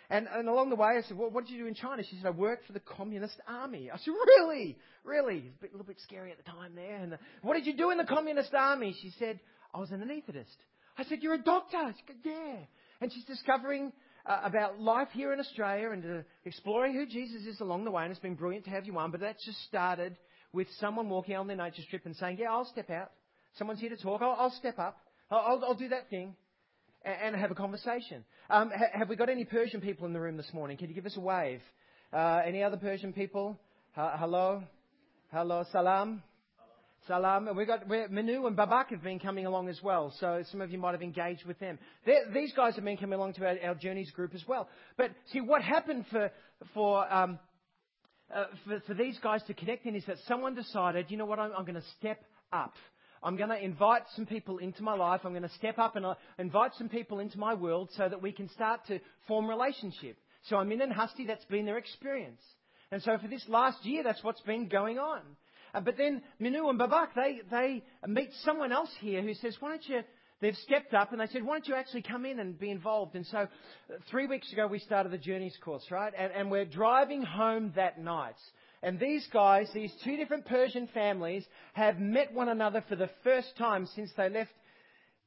And, 0.09 0.27
and 0.31 0.47
along 0.47 0.69
the 0.69 0.75
way, 0.75 0.89
I 0.97 1.01
said, 1.07 1.17
well, 1.17 1.29
what 1.29 1.45
did 1.45 1.53
you 1.53 1.63
do 1.63 1.67
in 1.67 1.73
China? 1.73 2.03
She 2.03 2.15
said, 2.17 2.27
I 2.27 2.29
worked 2.29 2.65
for 2.65 2.73
the 2.73 2.79
Communist 2.79 3.41
Army. 3.47 3.89
I 3.91 3.97
said, 3.97 4.11
really? 4.11 4.77
Really? 5.03 5.37
It's 5.47 5.57
a, 5.57 5.61
bit, 5.61 5.71
a 5.71 5.73
little 5.73 5.87
bit 5.87 5.99
scary 6.03 6.31
at 6.31 6.37
the 6.37 6.49
time 6.49 6.75
there. 6.75 6.97
And 6.97 7.13
the, 7.13 7.19
what 7.41 7.55
did 7.55 7.65
you 7.65 7.75
do 7.75 7.89
in 7.89 7.97
the 7.97 8.05
Communist 8.05 8.53
Army? 8.53 8.95
She 9.01 9.11
said, 9.19 9.39
I 9.73 9.79
was 9.79 9.91
an 9.91 10.01
anaesthetist. 10.01 10.55
I 10.97 11.03
said, 11.05 11.19
you're 11.21 11.33
a 11.33 11.43
doctor? 11.43 11.93
She 11.97 12.03
said, 12.07 12.15
yeah. 12.23 12.55
And 13.01 13.11
she's 13.11 13.25
discovering 13.25 13.91
uh, 14.27 14.41
about 14.43 14.79
life 14.79 15.07
here 15.13 15.33
in 15.33 15.39
Australia 15.39 15.91
and 15.91 16.19
uh, 16.19 16.23
exploring 16.45 16.93
who 16.93 17.05
Jesus 17.05 17.43
is 17.45 17.61
along 17.61 17.85
the 17.85 17.91
way. 17.91 18.03
And 18.03 18.11
it's 18.11 18.19
been 18.19 18.35
brilliant 18.35 18.65
to 18.65 18.71
have 18.71 18.85
Yuan. 18.85 19.11
But 19.11 19.21
that 19.21 19.37
just 19.45 19.61
started 19.65 20.17
with 20.53 20.67
someone 20.79 21.09
walking 21.09 21.35
on 21.35 21.47
their 21.47 21.57
nature 21.57 21.81
strip 21.87 22.05
and 22.05 22.15
saying, 22.15 22.37
yeah, 22.39 22.51
I'll 22.51 22.65
step 22.65 22.89
out. 22.89 23.11
Someone's 23.57 23.79
here 23.79 23.89
to 23.89 23.97
talk. 23.97 24.21
I'll, 24.21 24.35
I'll 24.37 24.51
step 24.51 24.79
up. 24.79 24.97
I'll, 25.31 25.39
I'll, 25.39 25.65
I'll 25.69 25.75
do 25.75 25.89
that 25.89 26.09
thing. 26.09 26.35
and, 27.03 27.33
and 27.33 27.41
have 27.41 27.51
a 27.51 27.55
conversation. 27.55 28.23
Um, 28.49 28.71
ha, 28.75 28.85
have 28.93 29.09
we 29.09 29.15
got 29.15 29.29
any 29.29 29.45
Persian 29.45 29.81
people 29.81 30.05
in 30.05 30.13
the 30.13 30.19
room 30.19 30.37
this 30.37 30.51
morning? 30.53 30.77
Can 30.77 30.89
you 30.89 30.95
give 30.95 31.05
us 31.05 31.17
a 31.17 31.21
wave? 31.21 31.61
Uh, 32.13 32.41
any 32.45 32.63
other 32.63 32.77
Persian 32.77 33.13
people? 33.13 33.59
Ha, 33.95 34.17
hello? 34.19 34.63
Hello, 35.31 35.63
salam? 35.71 36.21
Salam. 37.07 37.47
And 37.47 37.57
we've 37.57 37.67
got 37.67 37.87
Manu 37.87 38.45
and 38.47 38.57
Babak 38.57 38.89
have 38.89 39.01
been 39.01 39.19
coming 39.19 39.45
along 39.45 39.69
as 39.69 39.81
well, 39.81 40.13
so 40.19 40.43
some 40.51 40.61
of 40.61 40.71
you 40.71 40.77
might 40.77 40.91
have 40.91 41.01
engaged 41.01 41.45
with 41.45 41.57
them. 41.59 41.79
They're, 42.05 42.31
these 42.33 42.53
guys 42.53 42.75
have 42.75 42.83
been 42.83 42.97
coming 42.97 43.17
along 43.17 43.33
to 43.35 43.45
our, 43.47 43.57
our, 43.63 43.75
journeys 43.75 44.11
group 44.11 44.35
as 44.35 44.43
well. 44.47 44.67
But 44.97 45.11
see, 45.31 45.41
what 45.41 45.61
happened 45.61 46.05
for 46.11 46.31
for, 46.73 47.11
um, 47.13 47.39
uh, 48.33 48.45
for 48.65 48.79
for 48.87 48.93
these 48.93 49.17
guys 49.19 49.41
to 49.47 49.53
connect 49.53 49.85
in 49.85 49.95
is 49.95 50.05
that 50.05 50.17
someone 50.27 50.55
decided, 50.55 51.09
you 51.09 51.17
know 51.17 51.25
what, 51.25 51.39
I'm, 51.39 51.51
I'm 51.57 51.65
going 51.65 51.75
to 51.75 51.87
step 51.97 52.19
up. 52.51 52.73
I'm 53.23 53.35
going 53.35 53.49
to 53.49 53.63
invite 53.63 54.03
some 54.15 54.25
people 54.25 54.59
into 54.59 54.83
my 54.83 54.95
life. 54.95 55.21
I'm 55.23 55.31
going 55.31 55.41
to 55.41 55.49
step 55.49 55.79
up 55.79 55.95
and 55.95 56.05
uh, 56.05 56.15
invite 56.37 56.71
some 56.77 56.89
people 56.89 57.19
into 57.19 57.39
my 57.39 57.53
world 57.53 57.89
so 57.97 58.07
that 58.07 58.21
we 58.21 58.31
can 58.31 58.49
start 58.49 58.85
to 58.87 58.99
form 59.27 59.47
relationship. 59.47 60.17
So 60.43 60.57
Amin 60.57 60.81
and 60.81 60.93
Husty. 60.93 61.25
That's 61.25 61.45
been 61.45 61.65
their 61.65 61.77
experience. 61.77 62.41
And 62.91 63.01
so 63.01 63.17
for 63.17 63.27
this 63.27 63.43
last 63.47 63.85
year, 63.85 64.03
that's 64.03 64.23
what's 64.23 64.41
been 64.41 64.67
going 64.67 64.97
on. 64.97 65.21
Uh, 65.73 65.81
but 65.81 65.97
then 65.97 66.21
Minu 66.41 66.69
and 66.69 66.79
Babak, 66.79 67.09
they, 67.15 67.41
they 67.49 67.83
meet 68.07 68.29
someone 68.43 68.71
else 68.71 68.89
here 68.99 69.21
who 69.21 69.33
says, 69.33 69.55
why 69.59 69.69
don't 69.69 69.89
you, 69.89 70.01
they've 70.41 70.55
stepped 70.57 70.93
up 70.93 71.11
and 71.11 71.21
they 71.21 71.27
said, 71.27 71.43
why 71.43 71.55
don't 71.55 71.67
you 71.67 71.75
actually 71.75 72.01
come 72.01 72.25
in 72.25 72.39
and 72.39 72.59
be 72.59 72.71
involved? 72.71 73.15
And 73.15 73.25
so 73.25 73.47
three 74.09 74.27
weeks 74.27 74.51
ago 74.53 74.67
we 74.67 74.79
started 74.79 75.11
the 75.11 75.17
Journeys 75.17 75.57
course, 75.63 75.85
right? 75.91 76.13
And, 76.17 76.31
and 76.31 76.51
we're 76.51 76.65
driving 76.65 77.21
home 77.21 77.73
that 77.75 77.99
night. 77.99 78.35
And 78.83 78.99
these 78.99 79.27
guys, 79.33 79.69
these 79.73 79.93
two 80.03 80.17
different 80.17 80.45
Persian 80.45 80.87
families, 80.93 81.43
have 81.73 81.99
met 81.99 82.33
one 82.33 82.49
another 82.49 82.83
for 82.87 82.95
the 82.95 83.09
first 83.23 83.57
time 83.57 83.87
since 83.95 84.11
they 84.15 84.29
left 84.29 84.51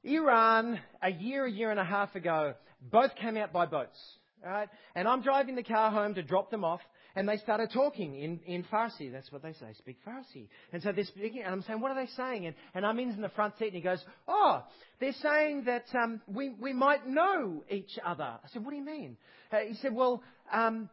Iran 0.04 0.78
a 1.02 1.10
year, 1.10 1.44
a 1.44 1.50
year 1.50 1.70
and 1.70 1.80
a 1.80 1.84
half 1.84 2.14
ago. 2.14 2.54
Both 2.80 3.14
came 3.16 3.36
out 3.36 3.52
by 3.52 3.66
boats. 3.66 3.98
Right? 4.42 4.68
And 4.94 5.06
I'm 5.06 5.20
driving 5.20 5.54
the 5.54 5.62
car 5.62 5.90
home 5.90 6.14
to 6.14 6.22
drop 6.22 6.50
them 6.50 6.64
off. 6.64 6.80
And 7.16 7.28
they 7.28 7.36
started 7.38 7.70
talking 7.72 8.14
in, 8.14 8.40
in 8.46 8.64
Farsi. 8.64 9.10
That's 9.12 9.30
what 9.32 9.42
they 9.42 9.52
say, 9.54 9.72
speak 9.78 9.98
Farsi. 10.06 10.48
And 10.72 10.82
so 10.82 10.92
they're 10.92 11.04
speaking, 11.04 11.42
and 11.42 11.52
I'm 11.52 11.62
saying, 11.62 11.80
what 11.80 11.90
are 11.90 12.04
they 12.04 12.10
saying? 12.16 12.46
And, 12.46 12.54
and 12.74 12.84
Amin's 12.84 13.16
in 13.16 13.22
the 13.22 13.30
front 13.30 13.58
seat, 13.58 13.66
and 13.66 13.74
he 13.74 13.80
goes, 13.80 14.02
oh, 14.28 14.62
they're 15.00 15.12
saying 15.20 15.64
that 15.66 15.84
um, 15.94 16.20
we, 16.26 16.50
we 16.60 16.72
might 16.72 17.06
know 17.06 17.64
each 17.70 17.98
other. 18.04 18.24
I 18.24 18.48
said, 18.52 18.64
what 18.64 18.70
do 18.70 18.76
you 18.76 18.84
mean? 18.84 19.16
Uh, 19.52 19.58
he 19.68 19.74
said, 19.74 19.94
well, 19.94 20.22
um, 20.52 20.88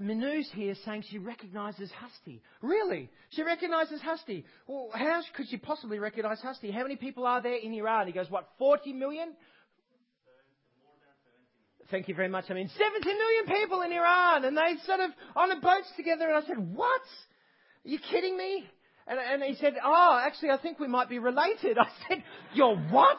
Minu's 0.00 0.48
here 0.54 0.74
saying 0.84 1.04
she 1.10 1.18
recognizes 1.18 1.90
Husty. 1.92 2.42
Really? 2.62 3.10
She 3.30 3.42
recognizes 3.42 4.00
Husty. 4.00 4.44
Well, 4.66 4.88
how 4.94 5.20
could 5.36 5.46
she 5.48 5.58
possibly 5.58 5.98
recognize 5.98 6.40
Husty? 6.40 6.70
How 6.70 6.82
many 6.82 6.96
people 6.96 7.26
are 7.26 7.42
there 7.42 7.56
in 7.56 7.74
Iran? 7.74 8.06
He 8.06 8.12
goes, 8.12 8.30
what, 8.30 8.48
40 8.58 8.94
million? 8.94 9.34
Thank 11.90 12.06
you 12.06 12.14
very 12.14 12.28
much. 12.28 12.44
I 12.50 12.54
mean, 12.54 12.68
70 12.68 13.04
million 13.04 13.60
people 13.60 13.82
in 13.82 13.92
Iran, 13.92 14.44
and 14.44 14.56
they 14.56 14.74
sort 14.86 15.00
of 15.00 15.10
on 15.34 15.50
a 15.50 15.60
boat 15.60 15.82
together. 15.96 16.28
And 16.28 16.36
I 16.36 16.46
said, 16.46 16.58
"What? 16.74 17.00
Are 17.84 17.88
you 17.88 17.98
kidding 17.98 18.36
me?" 18.36 18.64
And, 19.08 19.18
and 19.18 19.42
he 19.42 19.56
said, 19.56 19.74
"Oh, 19.84 20.20
actually, 20.22 20.50
I 20.50 20.58
think 20.58 20.78
we 20.78 20.86
might 20.86 21.08
be 21.08 21.18
related." 21.18 21.78
I 21.80 21.88
said, 22.08 22.22
"You're 22.54 22.76
what?" 22.76 23.18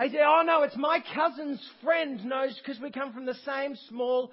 He 0.00 0.10
said, 0.10 0.20
"Oh 0.22 0.42
no, 0.44 0.62
it's 0.62 0.76
my 0.76 1.02
cousin's 1.14 1.60
friend 1.82 2.24
knows 2.24 2.58
because 2.58 2.80
we 2.80 2.90
come 2.90 3.14
from 3.14 3.24
the 3.24 3.36
same 3.46 3.76
small 3.88 4.30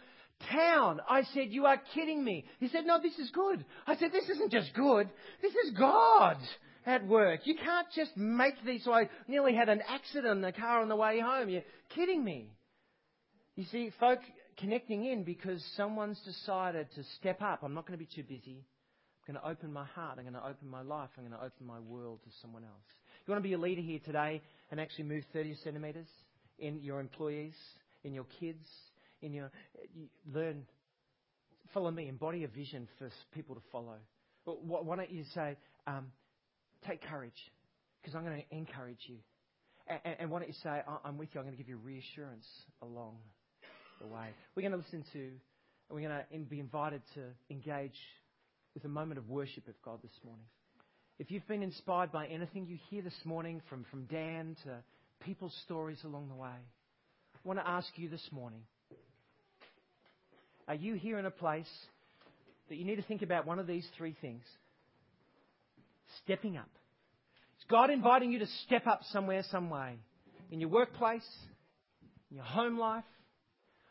town." 0.52 1.00
I 1.10 1.24
said, 1.34 1.48
"You 1.52 1.68
are 1.68 1.82
kidding 1.94 2.24
me." 2.24 2.46
He 2.60 2.68
said, 2.68 2.86
"No, 2.86 3.00
this 3.02 3.18
is 3.18 3.32
good." 3.32 3.64
I 3.86 3.96
said, 3.96 4.12
"This 4.12 4.28
isn't 4.30 4.52
just 4.52 4.74
good. 4.74 5.10
This 5.42 5.56
is 5.56 5.72
God." 5.78 6.38
At 6.86 7.06
work. 7.06 7.42
You 7.44 7.56
can't 7.56 7.88
just 7.94 8.16
make 8.16 8.54
these. 8.66 8.86
So 8.86 8.94
I 8.94 9.10
nearly 9.28 9.54
had 9.54 9.68
an 9.68 9.82
accident 9.90 10.38
in 10.38 10.42
the 10.42 10.54
car 10.54 10.82
on 10.82 10.88
the 10.88 10.96
way 10.96 11.20
home. 11.20 11.50
You're 11.50 11.64
kidding 11.94 12.24
me. 12.24 12.48
You 13.58 13.66
see, 13.72 13.92
folk 14.00 14.20
connecting 14.60 15.06
in 15.06 15.24
because 15.24 15.66
someone's 15.76 16.20
decided 16.24 16.88
to 16.94 17.04
step 17.20 17.42
up. 17.42 17.62
I'm 17.64 17.74
not 17.74 17.88
going 17.88 17.98
to 17.98 18.06
be 18.06 18.10
too 18.16 18.22
busy. 18.22 18.64
I'm 19.28 19.34
going 19.34 19.44
to 19.44 19.50
open 19.50 19.74
my 19.74 19.84
heart. 19.84 20.20
I'm 20.20 20.26
going 20.26 20.36
to 20.36 20.48
open 20.48 20.70
my 20.70 20.84
life. 20.84 21.10
I'm 21.18 21.24
going 21.24 21.38
to 21.38 21.44
open 21.44 21.66
my 21.66 21.80
world 21.80 22.20
to 22.24 22.30
someone 22.40 22.64
else. 22.64 22.86
You 23.26 23.32
want 23.32 23.44
to 23.44 23.50
be 23.50 23.54
a 23.54 23.58
leader 23.58 23.82
here 23.82 23.98
today 24.06 24.44
and 24.70 24.80
actually 24.80 25.06
move 25.06 25.24
30 25.34 25.56
centimeters 25.64 26.06
in 26.60 26.84
your 26.84 27.00
employees, 27.00 27.56
in 28.04 28.14
your 28.14 28.26
kids, 28.40 28.64
in 29.24 29.34
your 29.34 29.50
you 29.96 30.06
learn. 30.32 30.62
Follow 31.74 31.90
me. 31.90 32.10
Embody 32.10 32.44
a 32.44 32.48
vision 32.48 32.88
for 33.00 33.10
people 33.34 33.56
to 33.56 33.62
follow. 33.72 33.98
Why 34.46 34.96
don't 34.96 35.12
you 35.12 35.24
say, 35.34 35.58
um, 35.88 36.06
take 36.88 37.02
courage, 37.02 37.52
because 38.02 38.16
I'm 38.16 38.24
going 38.24 38.44
to 38.48 38.56
encourage 38.56 39.02
you. 39.08 39.18
And 40.20 40.30
why 40.30 40.40
don't 40.40 40.48
you 40.48 40.56
say, 40.62 40.84
I'm 41.04 41.18
with 41.18 41.30
you. 41.34 41.42
I'm 41.42 41.48
going 41.48 41.58
to 41.58 41.62
give 41.62 41.70
you 41.70 41.78
reassurance 41.78 42.46
along 42.84 43.18
the 44.00 44.08
way. 44.08 44.30
We're 44.56 44.62
going 44.62 44.72
to 44.72 44.78
listen 44.78 45.04
to, 45.14 45.20
and 45.20 45.92
we're 45.92 46.08
going 46.08 46.22
to 46.32 46.38
be 46.50 46.60
invited 46.60 47.02
to 47.16 47.22
engage 47.50 47.98
with 48.74 48.86
a 48.86 48.90
moment 48.90 49.18
of 49.18 49.30
worship 49.30 49.68
of 49.68 49.74
God 49.84 50.00
this 50.02 50.20
morning. 50.24 50.46
If 51.20 51.32
you've 51.32 51.48
been 51.48 51.64
inspired 51.64 52.12
by 52.12 52.28
anything 52.28 52.68
you 52.68 52.78
hear 52.90 53.02
this 53.02 53.20
morning 53.26 53.62
from, 53.70 53.86
from 53.90 54.06
Dan 54.06 54.56
to 54.64 54.78
people's 55.26 55.56
stories 55.66 55.98
along 56.04 56.30
the 56.30 56.36
way, 56.36 56.50
I 56.50 57.40
want 57.44 57.60
to 57.60 57.68
ask 57.68 57.88
you 57.96 58.10
this 58.10 58.28
morning 58.32 58.62
are 60.68 60.76
you 60.76 60.96
here 60.96 61.18
in 61.18 61.26
a 61.26 61.32
place 61.32 61.70
that 62.68 62.76
you 62.76 62.84
need 62.84 62.98
to 62.98 63.02
think 63.02 63.22
about 63.22 63.48
one 63.48 63.58
of 63.58 63.68
these 63.68 63.88
three 63.98 64.16
things? 64.20 64.44
Stepping 66.26 66.58
up. 66.58 66.70
Is 67.58 67.66
God 67.70 67.90
inviting 67.90 68.32
you 68.32 68.40
to 68.40 68.48
step 68.66 68.86
up 68.86 69.00
somewhere, 69.12 69.44
some 69.50 69.70
way? 69.70 69.98
In 70.52 70.60
your 70.60 70.70
workplace, 70.70 71.28
in 72.30 72.36
your 72.36 72.46
home 72.46 72.78
life, 72.78 73.06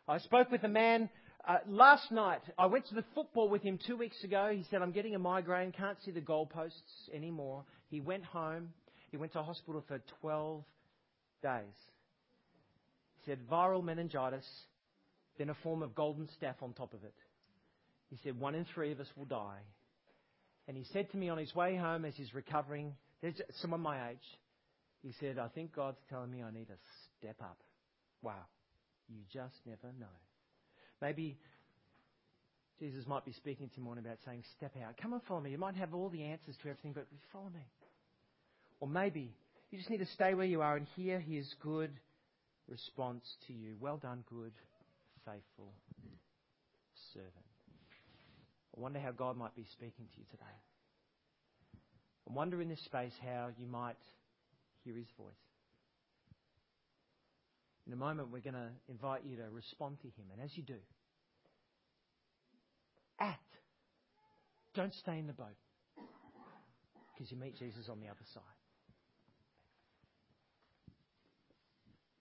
I 0.08 0.18
spoke 0.18 0.52
with 0.52 0.62
a 0.62 0.68
man 0.68 1.08
uh, 1.48 1.56
last 1.66 2.12
night. 2.12 2.40
I 2.56 2.66
went 2.66 2.86
to 2.88 2.94
the 2.94 3.04
football 3.12 3.48
with 3.48 3.62
him 3.62 3.76
two 3.88 3.96
weeks 3.96 4.22
ago. 4.22 4.52
He 4.54 4.64
said, 4.70 4.80
I'm 4.80 4.92
getting 4.92 5.16
a 5.16 5.18
migraine, 5.18 5.72
can't 5.72 5.98
see 6.04 6.12
the 6.12 6.20
goalposts 6.20 7.10
anymore. 7.12 7.64
He 7.88 8.00
went 8.00 8.24
home. 8.24 8.68
He 9.10 9.16
went 9.16 9.32
to 9.32 9.42
hospital 9.42 9.84
for 9.88 10.00
12 10.20 10.62
days. 11.42 11.74
He 13.16 13.30
said, 13.30 13.40
viral 13.50 13.82
meningitis, 13.82 14.46
then 15.38 15.50
a 15.50 15.56
form 15.64 15.82
of 15.82 15.94
golden 15.96 16.28
staph 16.40 16.62
on 16.62 16.72
top 16.72 16.94
of 16.94 17.02
it. 17.02 17.14
He 18.08 18.18
said, 18.22 18.38
one 18.38 18.54
in 18.54 18.64
three 18.72 18.92
of 18.92 19.00
us 19.00 19.08
will 19.16 19.24
die. 19.24 19.58
And 20.68 20.76
he 20.76 20.84
said 20.92 21.10
to 21.10 21.16
me 21.16 21.28
on 21.30 21.38
his 21.38 21.52
way 21.52 21.76
home 21.76 22.04
as 22.04 22.14
he's 22.14 22.32
recovering, 22.32 22.92
there's 23.22 23.40
someone 23.60 23.80
my 23.80 24.10
age, 24.10 24.38
he 25.02 25.12
said, 25.18 25.36
I 25.38 25.48
think 25.48 25.74
God's 25.74 25.98
telling 26.08 26.30
me 26.30 26.44
I 26.44 26.52
need 26.52 26.68
to 26.68 26.74
step 27.18 27.36
up. 27.40 27.58
Wow. 28.22 28.44
You 29.08 29.20
just 29.32 29.54
never 29.64 29.92
know. 29.98 30.06
Maybe 31.00 31.38
Jesus 32.78 33.06
might 33.06 33.24
be 33.24 33.32
speaking 33.32 33.68
to 33.68 33.76
you 33.76 33.82
morning 33.82 34.04
about 34.04 34.18
saying, 34.24 34.42
Step 34.56 34.74
out. 34.84 34.96
Come 35.00 35.12
and 35.12 35.22
follow 35.22 35.40
me. 35.40 35.50
You 35.50 35.58
might 35.58 35.76
have 35.76 35.94
all 35.94 36.08
the 36.08 36.22
answers 36.22 36.56
to 36.62 36.68
everything, 36.68 36.92
but 36.92 37.06
follow 37.32 37.50
me. 37.54 37.66
Or 38.80 38.88
maybe 38.88 39.32
you 39.70 39.78
just 39.78 39.90
need 39.90 39.98
to 39.98 40.06
stay 40.06 40.34
where 40.34 40.46
you 40.46 40.62
are 40.62 40.76
and 40.76 40.86
hear 40.96 41.18
his 41.18 41.52
good 41.62 41.90
response 42.68 43.24
to 43.46 43.52
you. 43.52 43.76
Well 43.80 43.96
done, 43.96 44.24
good, 44.28 44.52
faithful 45.24 45.72
servant. 47.12 47.32
I 48.76 48.80
wonder 48.80 48.98
how 48.98 49.12
God 49.12 49.36
might 49.36 49.54
be 49.56 49.64
speaking 49.72 50.06
to 50.12 50.18
you 50.18 50.26
today. 50.30 50.44
I 52.28 52.32
wonder 52.32 52.60
in 52.60 52.68
this 52.68 52.84
space 52.84 53.12
how 53.22 53.48
you 53.58 53.66
might 53.66 53.96
hear 54.84 54.94
his 54.94 55.06
voice. 55.16 55.32
In 57.86 57.92
a 57.92 57.96
moment, 57.96 58.30
we're 58.32 58.40
going 58.40 58.54
to 58.54 58.70
invite 58.88 59.22
you 59.24 59.36
to 59.36 59.44
respond 59.52 59.98
to 60.00 60.08
Him. 60.08 60.26
And 60.32 60.42
as 60.42 60.56
you 60.56 60.62
do, 60.62 60.78
act. 63.20 63.40
Don't 64.74 64.94
stay 64.94 65.18
in 65.18 65.26
the 65.26 65.32
boat 65.32 65.56
because 67.14 67.30
you 67.30 67.38
meet 67.38 67.56
Jesus 67.56 67.88
on 67.88 68.00
the 68.00 68.08
other 68.08 68.26
side. 68.34 68.55